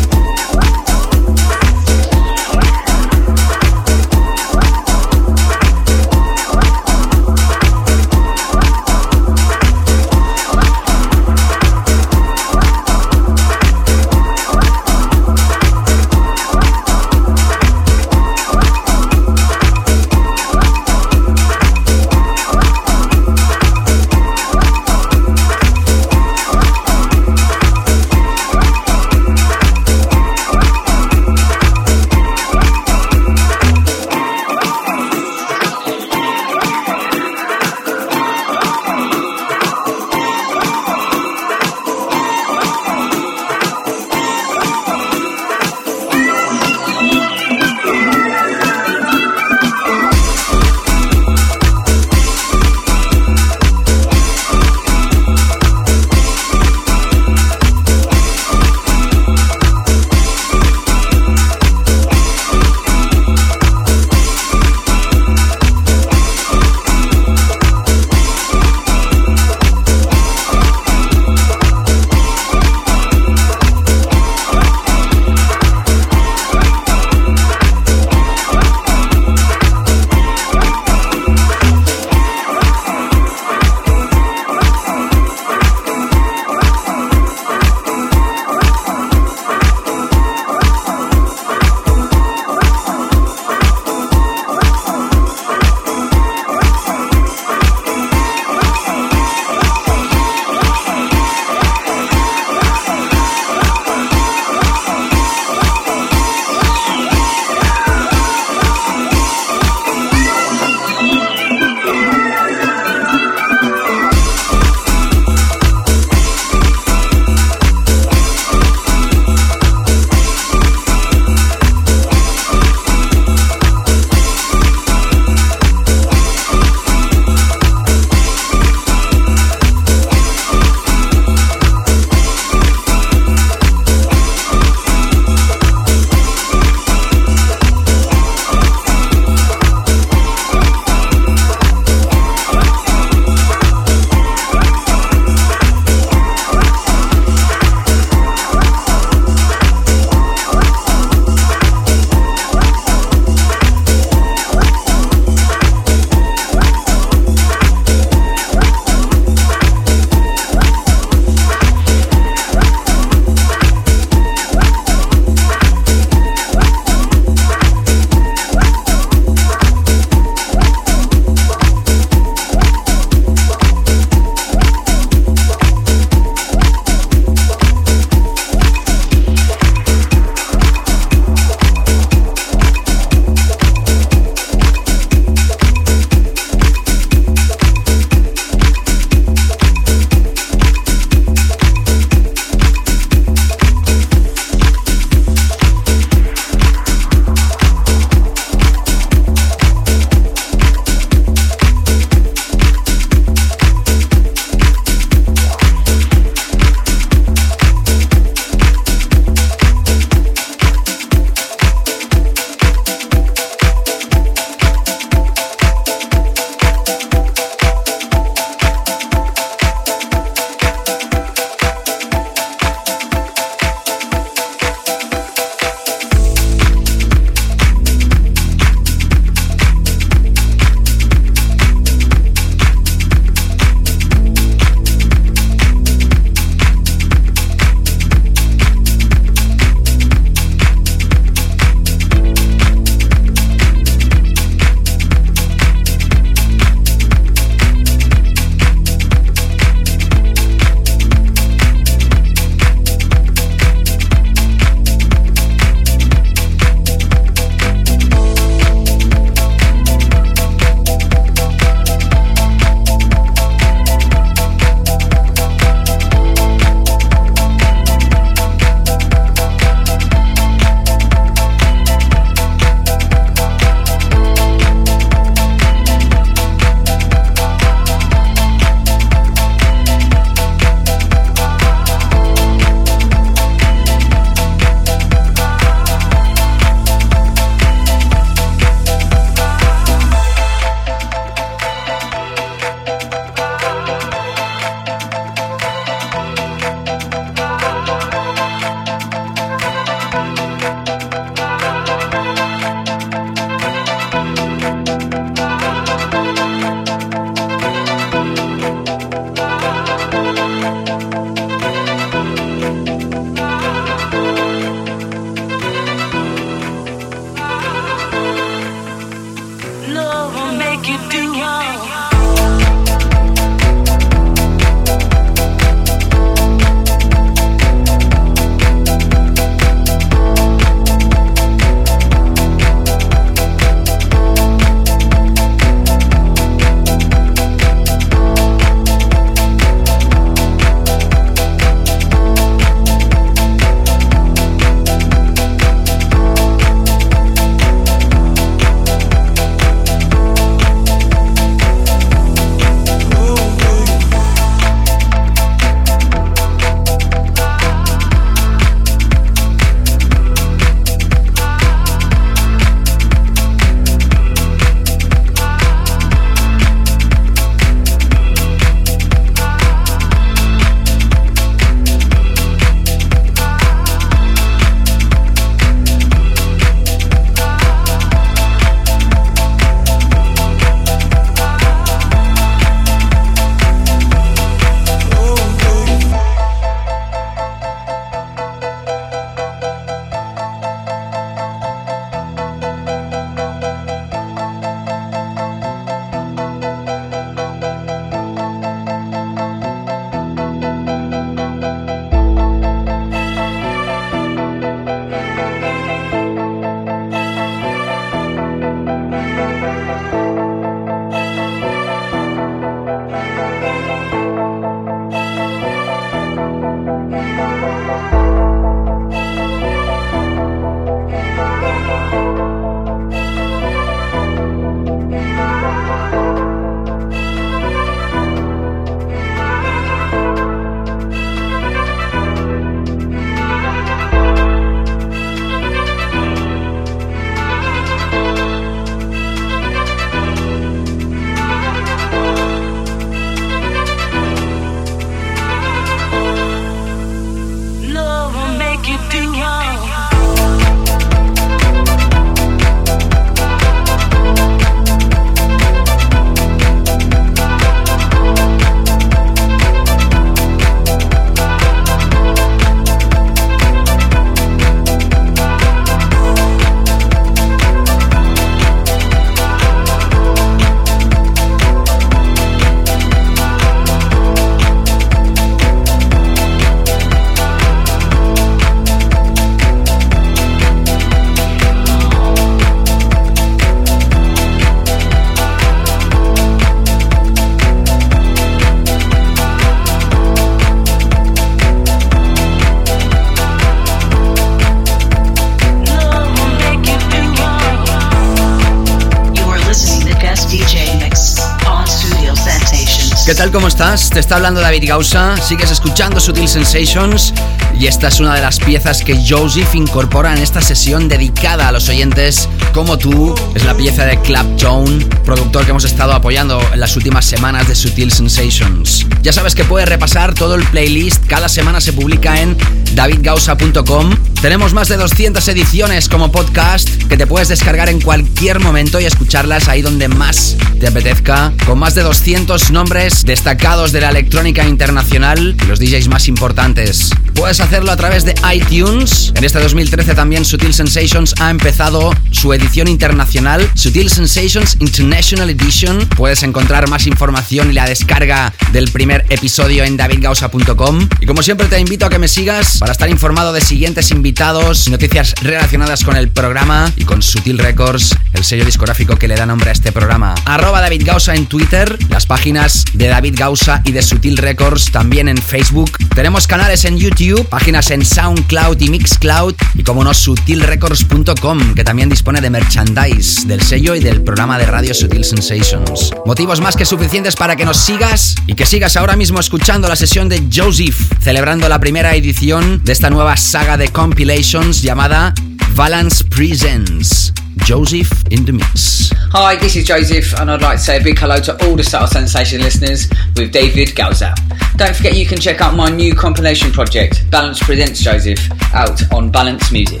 Está 504.20 504.36
hablando 504.36 504.60
David 504.60 504.84
Gausa, 504.86 505.34
sigues 505.38 505.70
escuchando 505.70 506.20
Sutil 506.20 506.46
Sensations 506.46 507.32
y 507.76 507.86
esta 507.86 508.08
es 508.08 508.20
una 508.20 508.34
de 508.34 508.42
las 508.42 508.60
piezas 508.60 509.02
que 509.02 509.18
Joseph 509.26 509.74
incorpora 509.74 510.34
en 510.36 510.42
esta 510.42 510.60
sesión 510.60 511.08
dedicada 511.08 511.66
a 511.66 511.72
los 511.72 511.88
oyentes 511.88 512.46
como 512.74 512.98
tú. 512.98 513.34
Es 513.54 513.64
la 513.64 513.74
pieza 513.74 514.04
de 514.04 514.20
Claptone, 514.20 515.06
productor 515.24 515.64
que 515.64 515.70
hemos 515.70 515.84
estado 515.84 516.12
apoyando 516.12 516.60
en 516.70 516.78
las 516.78 516.96
últimas 516.96 517.24
semanas 517.24 517.66
de 517.66 517.74
Sutil 517.74 518.12
Sensations. 518.12 519.06
Ya 519.22 519.32
sabes 519.32 519.54
que 519.54 519.64
puedes 519.64 519.88
repasar 519.88 520.34
todo 520.34 520.54
el 520.54 520.64
playlist, 520.64 521.26
cada 521.26 521.48
semana 521.48 521.80
se 521.80 521.94
publica 521.94 522.40
en 522.40 522.58
davidgausa.com. 523.00 524.14
Tenemos 524.42 524.74
más 524.74 524.88
de 524.88 524.98
200 524.98 525.48
ediciones 525.48 526.06
como 526.06 526.30
podcast 526.30 526.86
que 527.04 527.16
te 527.16 527.26
puedes 527.26 527.48
descargar 527.48 527.88
en 527.88 527.98
cualquier 527.98 528.60
momento 528.60 529.00
y 529.00 529.06
escucharlas 529.06 529.68
ahí 529.68 529.80
donde 529.80 530.08
más 530.08 530.58
te 530.78 530.88
apetezca, 530.88 531.50
con 531.64 531.78
más 531.78 531.94
de 531.94 532.02
200 532.02 532.70
nombres 532.72 533.24
destacados 533.24 533.92
de 533.92 534.02
la 534.02 534.10
electrónica 534.10 534.68
internacional 534.68 535.56
y 535.62 535.66
los 535.66 535.80
DJs 535.80 536.08
más 536.08 536.28
importantes. 536.28 537.10
Puedes 537.40 537.58
hacerlo 537.60 537.90
a 537.90 537.96
través 537.96 538.26
de 538.26 538.34
iTunes. 538.54 539.32
En 539.34 539.44
este 539.44 539.58
2013 539.60 540.14
también 540.14 540.44
Sutil 540.44 540.74
Sensations 540.74 541.34
ha 541.40 541.48
empezado 541.48 542.14
su 542.32 542.52
edición 542.52 542.86
internacional, 542.86 543.66
Sutil 543.74 544.10
Sensations 544.10 544.76
International 544.78 545.48
Edition. 545.48 546.06
Puedes 546.16 546.42
encontrar 546.42 546.86
más 546.90 547.06
información 547.06 547.70
y 547.70 547.72
la 547.72 547.86
descarga 547.86 548.52
del 548.72 548.90
primer 548.90 549.24
episodio 549.30 549.84
en 549.84 549.96
davidgausa.com. 549.96 551.08
Y 551.18 551.24
como 551.24 551.42
siempre 551.42 551.66
te 551.68 551.80
invito 551.80 552.04
a 552.04 552.10
que 552.10 552.18
me 552.18 552.28
sigas 552.28 552.76
para 552.76 552.92
estar 552.92 553.08
informado 553.08 553.54
de 553.54 553.62
siguientes 553.62 554.10
invitados, 554.10 554.88
noticias 554.90 555.34
relacionadas 555.40 556.04
con 556.04 556.16
el 556.16 556.28
programa 556.28 556.92
y 556.96 557.06
con 557.06 557.22
Sutil 557.22 557.58
Records, 557.58 558.14
el 558.34 558.44
sello 558.44 558.66
discográfico 558.66 559.16
que 559.16 559.28
le 559.28 559.36
da 559.36 559.46
nombre 559.46 559.70
a 559.70 559.72
este 559.72 559.92
programa. 559.92 560.34
Arroba 560.44 560.82
David 560.82 561.04
Gausa 561.06 561.34
en 561.34 561.46
Twitter, 561.46 561.98
las 562.10 562.26
páginas 562.26 562.84
de 562.92 563.08
David 563.08 563.34
Gausa 563.38 563.80
y 563.86 563.92
de 563.92 564.02
Sutil 564.02 564.36
Records 564.36 564.92
también 564.92 565.26
en 565.26 565.38
Facebook. 565.38 565.92
Tenemos 566.20 566.46
canales 566.46 566.84
en 566.84 566.98
YouTube, 566.98 567.46
páginas 567.48 567.90
en 567.90 568.04
SoundCloud 568.04 568.78
y 568.78 568.90
Mixcloud 568.90 569.54
y 569.72 569.82
como 569.82 570.04
no 570.04 570.12
sutilrecords.com 570.12 571.74
que 571.74 571.82
también 571.82 572.10
dispone 572.10 572.42
de 572.42 572.50
merchandise 572.50 573.48
del 573.48 573.62
sello 573.62 573.94
y 573.94 574.00
del 574.00 574.20
programa 574.20 574.58
de 574.58 574.66
radio 574.66 574.92
Sutil 574.92 575.24
Sensations. 575.24 576.12
Motivos 576.26 576.60
más 576.60 576.76
que 576.76 576.84
suficientes 576.84 577.36
para 577.36 577.56
que 577.56 577.64
nos 577.64 577.78
sigas 577.78 578.34
y 578.46 578.52
que 578.52 578.66
sigas 578.66 578.98
ahora 578.98 579.16
mismo 579.16 579.40
escuchando 579.40 579.88
la 579.88 579.96
sesión 579.96 580.28
de 580.28 580.46
Joseph, 580.54 581.10
celebrando 581.22 581.70
la 581.70 581.80
primera 581.80 582.14
edición 582.14 582.84
de 582.84 582.92
esta 582.92 583.08
nueva 583.08 583.38
saga 583.38 583.78
de 583.78 583.88
compilations 583.88 584.82
llamada 584.82 585.32
Valance 585.72 586.22
Presents. 586.26 587.32
Joseph 587.66 588.10
in 588.30 588.44
the 588.44 588.52
mix. 588.52 589.10
Hi, 589.32 589.56
this 589.56 589.76
is 589.76 589.86
Joseph, 589.86 590.34
and 590.38 590.50
I'd 590.50 590.60
like 590.60 590.78
to 590.78 590.82
say 590.82 590.98
a 590.98 591.02
big 591.02 591.18
hello 591.18 591.40
to 591.40 591.52
all 591.64 591.76
the 591.76 591.84
Subtle 591.84 592.08
Sensation 592.08 592.60
listeners 592.60 593.08
with 593.36 593.52
David 593.52 593.94
Galzau. 593.94 594.34
Don't 594.80 594.96
forget 594.96 595.14
you 595.14 595.26
can 595.26 595.38
check 595.38 595.60
out 595.60 595.76
my 595.76 595.90
new 595.90 596.14
compilation 596.14 596.72
project, 596.72 597.30
Balance 597.30 597.58
Presents 597.58 598.00
Joseph, 598.00 598.40
out 598.72 599.12
on 599.12 599.30
Balance 599.30 599.70
Music. 599.70 600.00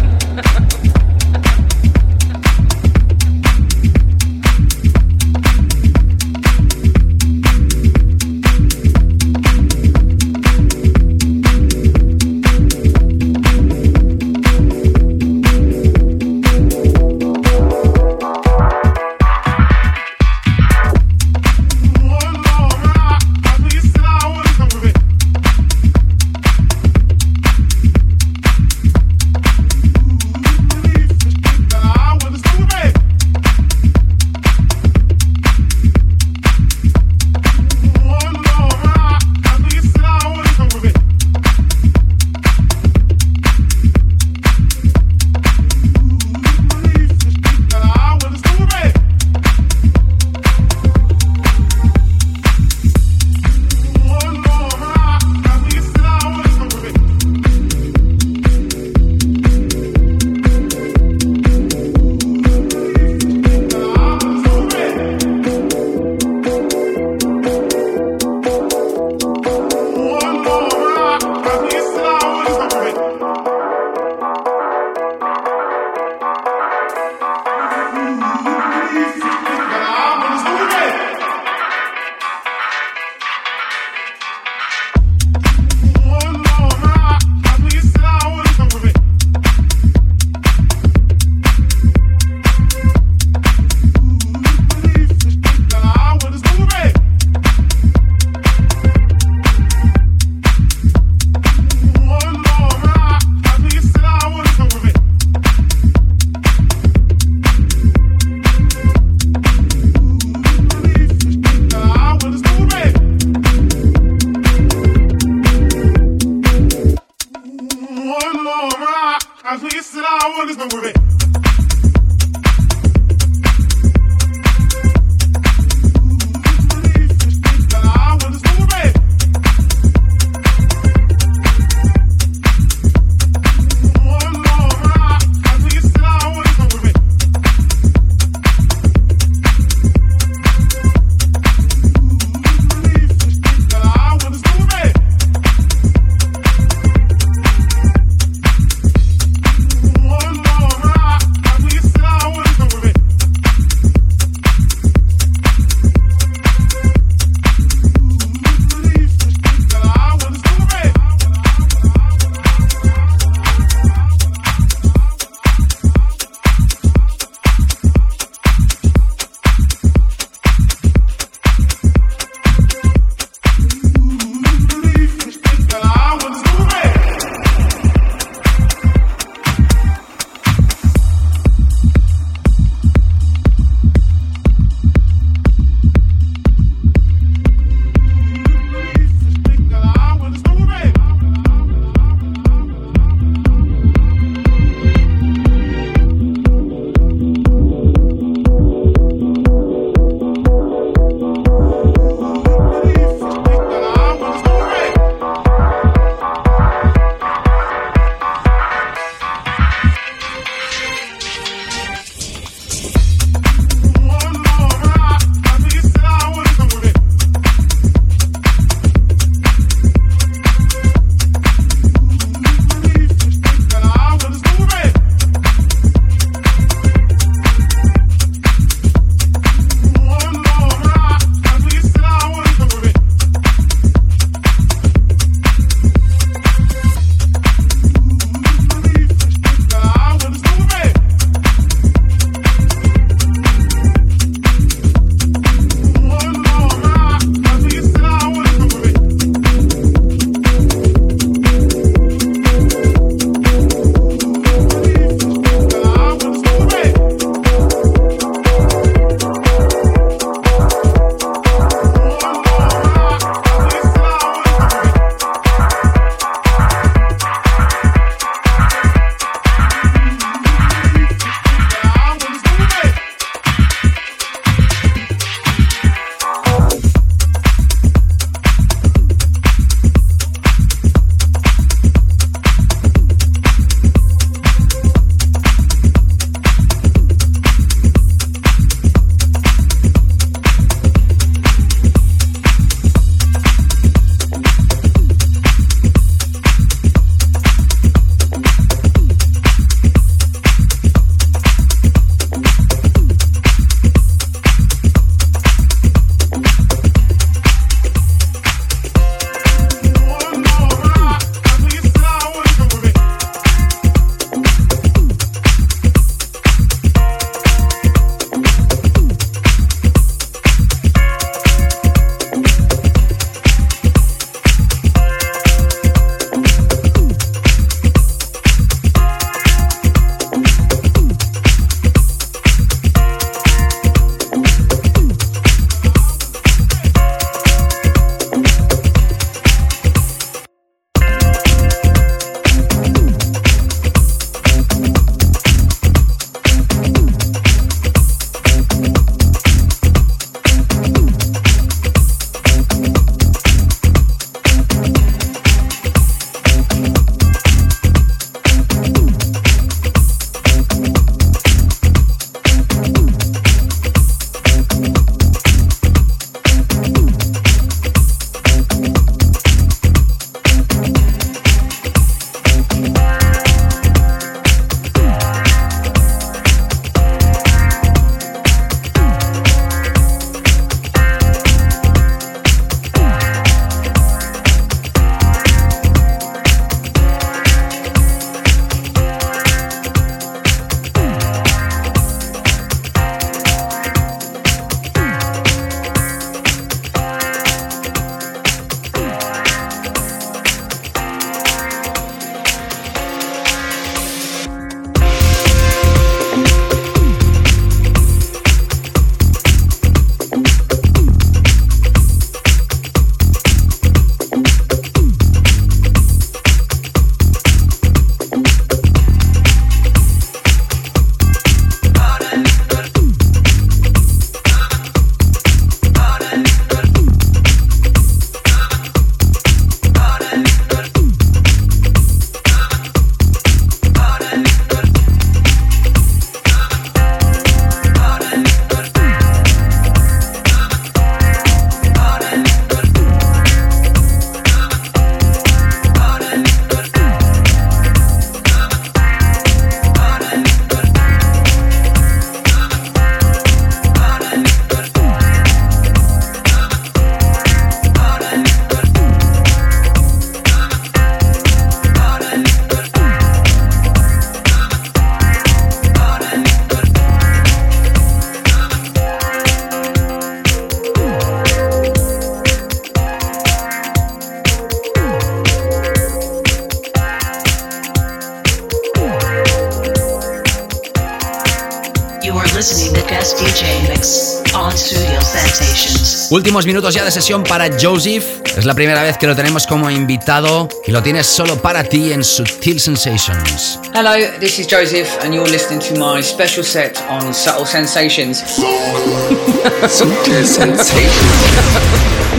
Últimos 486.44 486.66
minutos 486.66 486.92
ya 486.92 487.02
de 487.02 487.10
sesión 487.10 487.42
para 487.42 487.70
Joseph. 487.80 488.42
Es 488.54 488.66
la 488.66 488.74
primera 488.74 489.02
vez 489.02 489.16
que 489.16 489.26
lo 489.26 489.34
tenemos 489.34 489.66
como 489.66 489.90
invitado 489.90 490.68
y 490.86 490.90
lo 490.90 491.02
tienes 491.02 491.26
solo 491.26 491.56
para 491.56 491.82
ti 491.84 492.12
en 492.12 492.22
Subtil 492.22 492.78
Sensations. 492.78 493.80
Hello, 493.94 494.12
this 494.40 494.58
is 494.58 494.66
Joseph, 494.70 495.08
and 495.24 495.32
you're 495.32 495.50
listening 495.50 495.80
to 495.80 495.94
my 495.94 496.22
special 496.22 496.62
set 496.62 497.02
on 497.08 497.32
Subtle 497.32 497.64
Sensations. 497.64 498.40
Subtle 499.88 500.44
Sensations. 500.44 502.33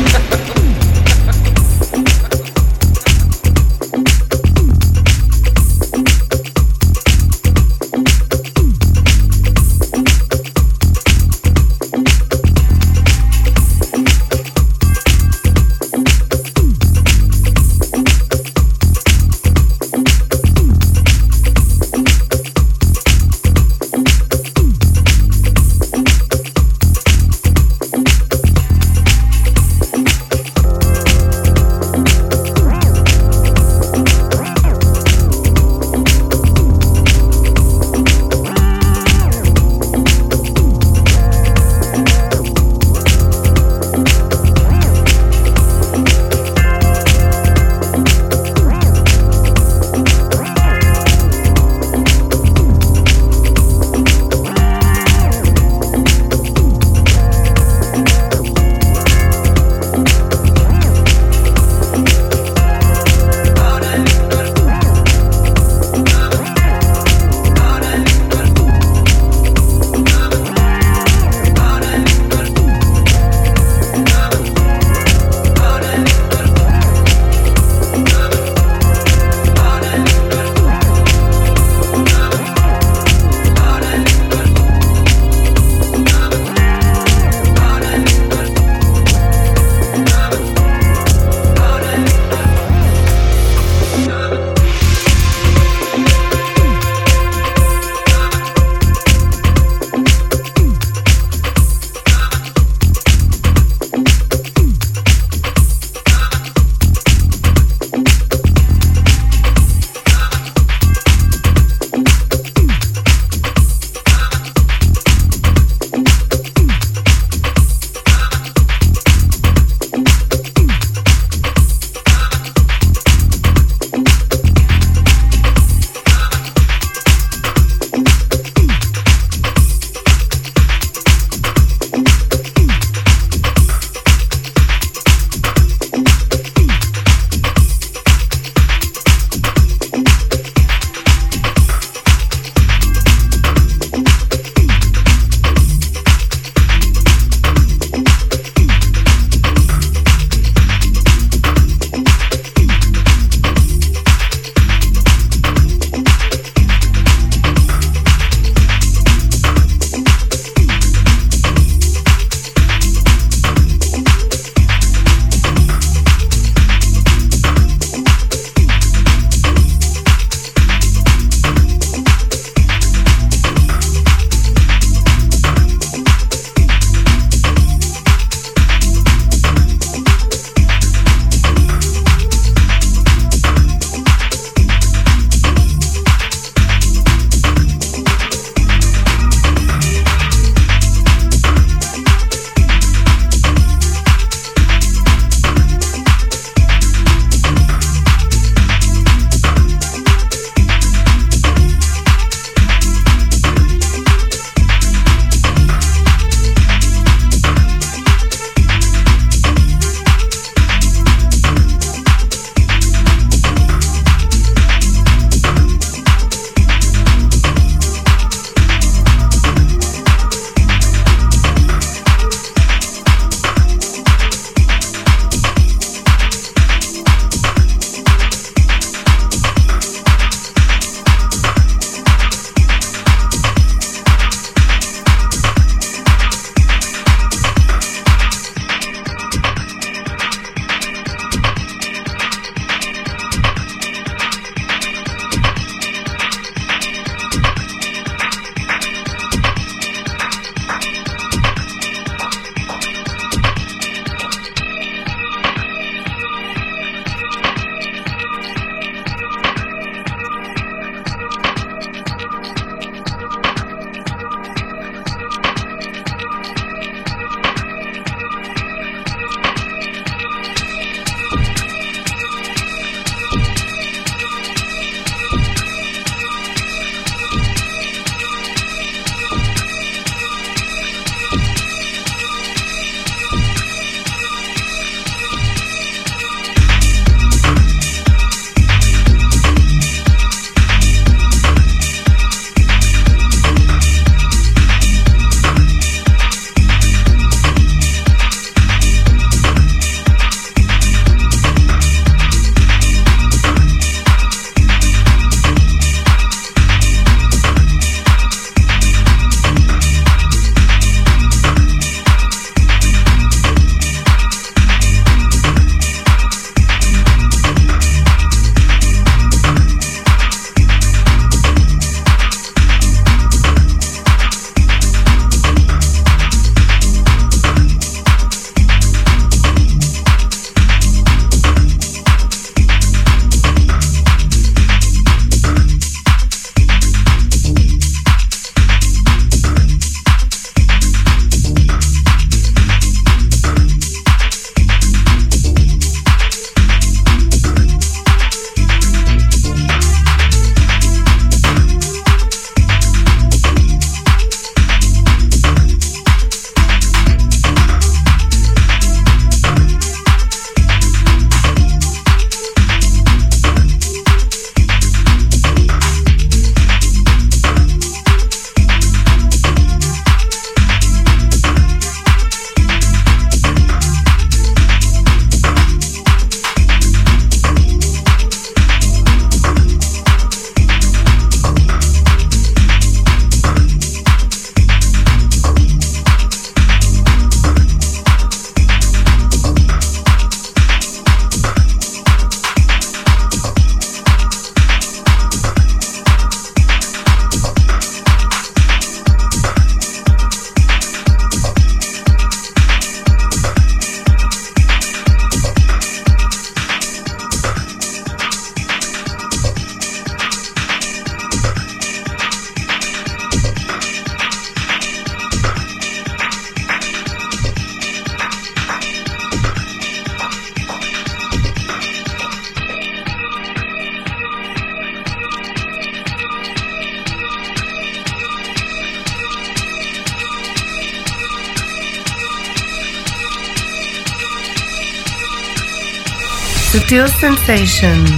Sutil 437.45 438.15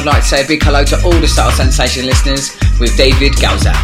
I'd 0.00 0.06
like 0.06 0.22
to 0.22 0.28
say 0.28 0.42
a 0.42 0.46
big 0.46 0.62
hello 0.62 0.82
to 0.82 0.96
all 1.04 1.20
the 1.20 1.28
Sensation 1.28 2.06
listeners 2.06 2.56
with 2.80 2.96
David 2.96 3.34
Galza. 3.34 3.74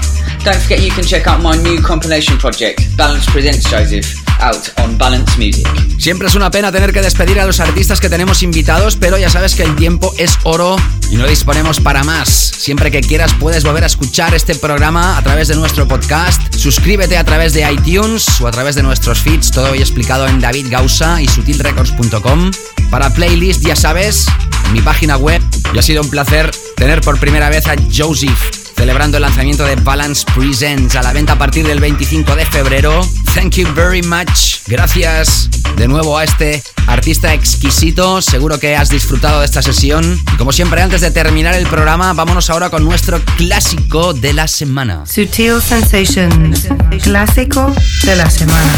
Don't 0.44 0.56
forget 0.62 0.80
you 0.80 0.90
can 0.90 1.04
check 1.04 1.26
out 1.26 1.42
my 1.42 1.54
new 1.58 1.82
compilation 1.82 2.38
project, 2.38 2.80
Balance 2.96 3.26
Presents 3.30 3.68
Joseph, 3.68 4.06
out 4.40 4.72
on 4.78 4.96
Balance 4.96 5.36
Music. 5.36 5.66
Siempre 5.98 6.28
es 6.28 6.34
una 6.34 6.50
pena 6.50 6.72
tener 6.72 6.94
que 6.94 7.02
despedir 7.02 7.38
a 7.38 7.44
los 7.44 7.60
artistas 7.60 8.00
que 8.00 8.08
tenemos 8.08 8.42
invitados, 8.42 8.96
pero 8.96 9.18
ya 9.18 9.28
sabes 9.28 9.54
que 9.54 9.64
el 9.64 9.76
tiempo 9.76 10.14
es 10.16 10.38
oro 10.44 10.76
y 11.10 11.16
no 11.16 11.26
disponemos 11.26 11.80
para 11.80 12.02
más. 12.02 12.28
Siempre 12.30 12.90
que 12.90 13.02
quieras 13.02 13.34
puedes 13.38 13.62
volver 13.62 13.84
a 13.84 13.86
escuchar 13.86 14.34
este 14.34 14.54
programa 14.54 15.18
a 15.18 15.22
través 15.22 15.48
de 15.48 15.56
nuestro 15.56 15.86
podcast. 15.86 16.40
Suscríbete 16.54 17.18
a 17.18 17.24
través 17.24 17.52
de 17.52 17.70
iTunes 17.70 18.40
o 18.40 18.46
a 18.46 18.52
través 18.52 18.74
de 18.74 18.82
nuestros 18.82 19.18
feeds, 19.18 19.50
todo 19.50 19.72
hoy 19.72 19.80
explicado 19.80 20.26
en 20.26 20.40
David 20.40 20.68
Gausa 20.70 21.20
y 21.20 21.28
sutilrecords.com. 21.28 22.52
Para 22.90 23.10
playlist, 23.10 23.66
ya 23.66 23.76
sabes, 23.76 24.24
en 24.64 24.72
mi 24.72 24.80
página 24.80 25.18
web. 25.18 25.42
Y 25.74 25.78
ha 25.78 25.82
sido 25.82 26.02
un 26.02 26.10
placer 26.10 26.50
tener 26.76 27.00
por 27.00 27.18
primera 27.18 27.48
vez 27.50 27.66
a 27.66 27.74
Joseph 27.94 28.66
celebrando 28.76 29.16
el 29.16 29.22
lanzamiento 29.22 29.64
de 29.64 29.74
Balance 29.76 30.24
Presents 30.34 30.94
a 30.96 31.02
la 31.02 31.12
venta 31.12 31.32
a 31.32 31.38
partir 31.38 31.66
del 31.66 31.80
25 31.80 32.36
de 32.36 32.44
febrero. 32.46 33.00
Thank 33.34 33.54
you 33.54 33.66
very 33.74 34.02
much. 34.02 34.60
Gracias 34.66 35.48
de 35.76 35.88
nuevo 35.88 36.18
a 36.18 36.24
este 36.24 36.62
artista 36.86 37.32
exquisito. 37.32 38.20
Seguro 38.20 38.60
que 38.60 38.76
has 38.76 38.90
disfrutado 38.90 39.40
de 39.40 39.46
esta 39.46 39.62
sesión. 39.62 40.20
Y 40.32 40.36
como 40.36 40.52
siempre, 40.52 40.82
antes 40.82 41.00
de 41.00 41.10
terminar 41.10 41.54
el 41.54 41.66
programa, 41.66 42.12
vámonos 42.12 42.50
ahora 42.50 42.70
con 42.70 42.84
nuestro 42.84 43.20
clásico 43.36 44.12
de 44.12 44.34
la 44.34 44.46
semana. 44.46 45.04
Sutil 45.06 45.60
Sensations. 45.60 46.68
Clásico 47.02 47.74
de 48.04 48.16
la 48.16 48.30
semana. 48.30 48.74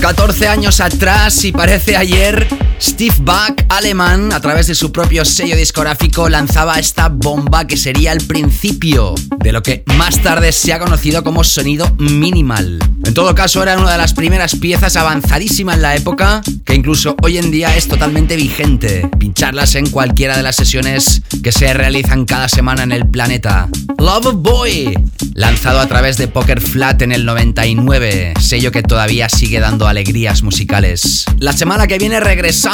14 0.00 0.48
años 0.48 0.80
atrás 0.80 1.44
y 1.44 1.52
parece 1.52 1.96
ayer, 1.96 2.46
Steve 2.84 3.14
Buck, 3.20 3.64
alemán, 3.70 4.30
a 4.34 4.40
través 4.40 4.66
de 4.66 4.74
su 4.74 4.92
propio 4.92 5.24
sello 5.24 5.56
discográfico, 5.56 6.28
lanzaba 6.28 6.78
esta 6.78 7.08
bomba 7.08 7.66
que 7.66 7.78
sería 7.78 8.12
el 8.12 8.26
principio 8.26 9.14
de 9.38 9.52
lo 9.52 9.62
que 9.62 9.84
más 9.96 10.20
tarde 10.20 10.52
se 10.52 10.74
ha 10.74 10.78
conocido 10.78 11.24
como 11.24 11.44
sonido 11.44 11.90
minimal. 11.98 12.78
En 13.06 13.14
todo 13.14 13.34
caso, 13.34 13.62
era 13.62 13.78
una 13.78 13.92
de 13.92 13.96
las 13.96 14.12
primeras 14.12 14.56
piezas 14.56 14.96
avanzadísimas 14.96 15.76
en 15.76 15.82
la 15.82 15.96
época, 15.96 16.42
que 16.66 16.74
incluso 16.74 17.16
hoy 17.22 17.38
en 17.38 17.50
día 17.50 17.74
es 17.74 17.88
totalmente 17.88 18.36
vigente. 18.36 19.08
Pincharlas 19.18 19.76
en 19.76 19.88
cualquiera 19.88 20.36
de 20.36 20.42
las 20.42 20.56
sesiones 20.56 21.22
que 21.42 21.52
se 21.52 21.72
realizan 21.72 22.26
cada 22.26 22.50
semana 22.50 22.82
en 22.82 22.92
el 22.92 23.08
planeta. 23.08 23.66
Love 23.98 24.34
Boy, 24.34 24.94
lanzado 25.32 25.80
a 25.80 25.86
través 25.86 26.18
de 26.18 26.28
Poker 26.28 26.60
Flat 26.60 27.00
en 27.00 27.12
el 27.12 27.24
99, 27.24 28.34
sello 28.40 28.70
que 28.70 28.82
todavía 28.82 29.30
sigue 29.30 29.60
dando 29.60 29.86
alegrías 29.86 30.42
musicales. 30.42 31.24
La 31.38 31.54
semana 31.54 31.86
que 31.86 31.98
viene 31.98 32.20
regresamos 32.20 32.73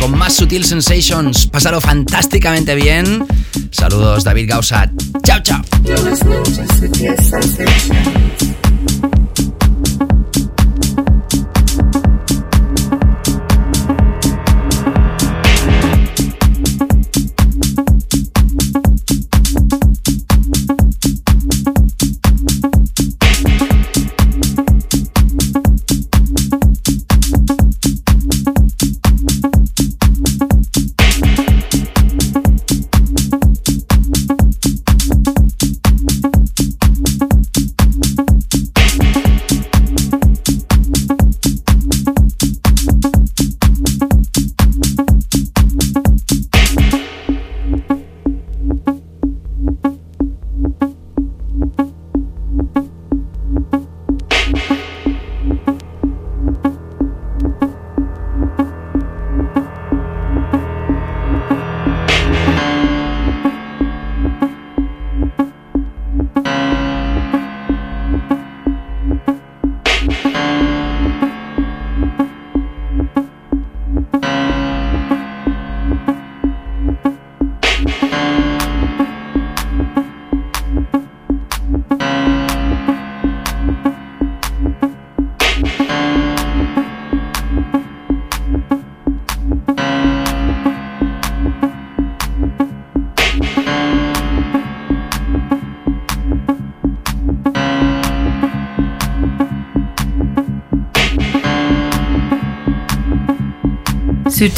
con 0.00 0.16
más 0.16 0.34
Sutil 0.34 0.64
Sensations. 0.64 1.46
Pásalo 1.48 1.80
fantásticamente 1.80 2.74
bien. 2.76 3.26
Saludos, 3.70 4.22
David 4.22 4.48
Gausa. 4.48 4.90
Chao, 5.24 5.40
chao. 5.42 5.62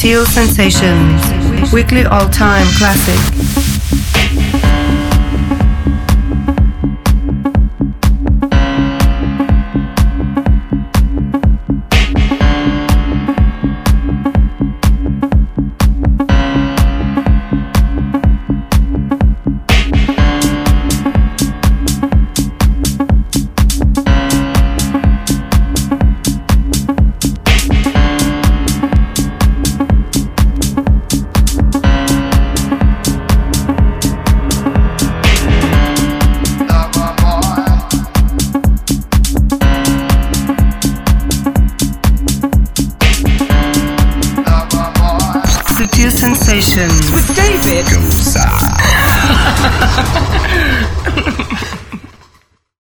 Sutil 0.05 0.27
Sensations. 0.27 1.73
Weekly 1.73 2.05
all 2.05 2.29
time 2.29 2.67
classic. 2.77 3.74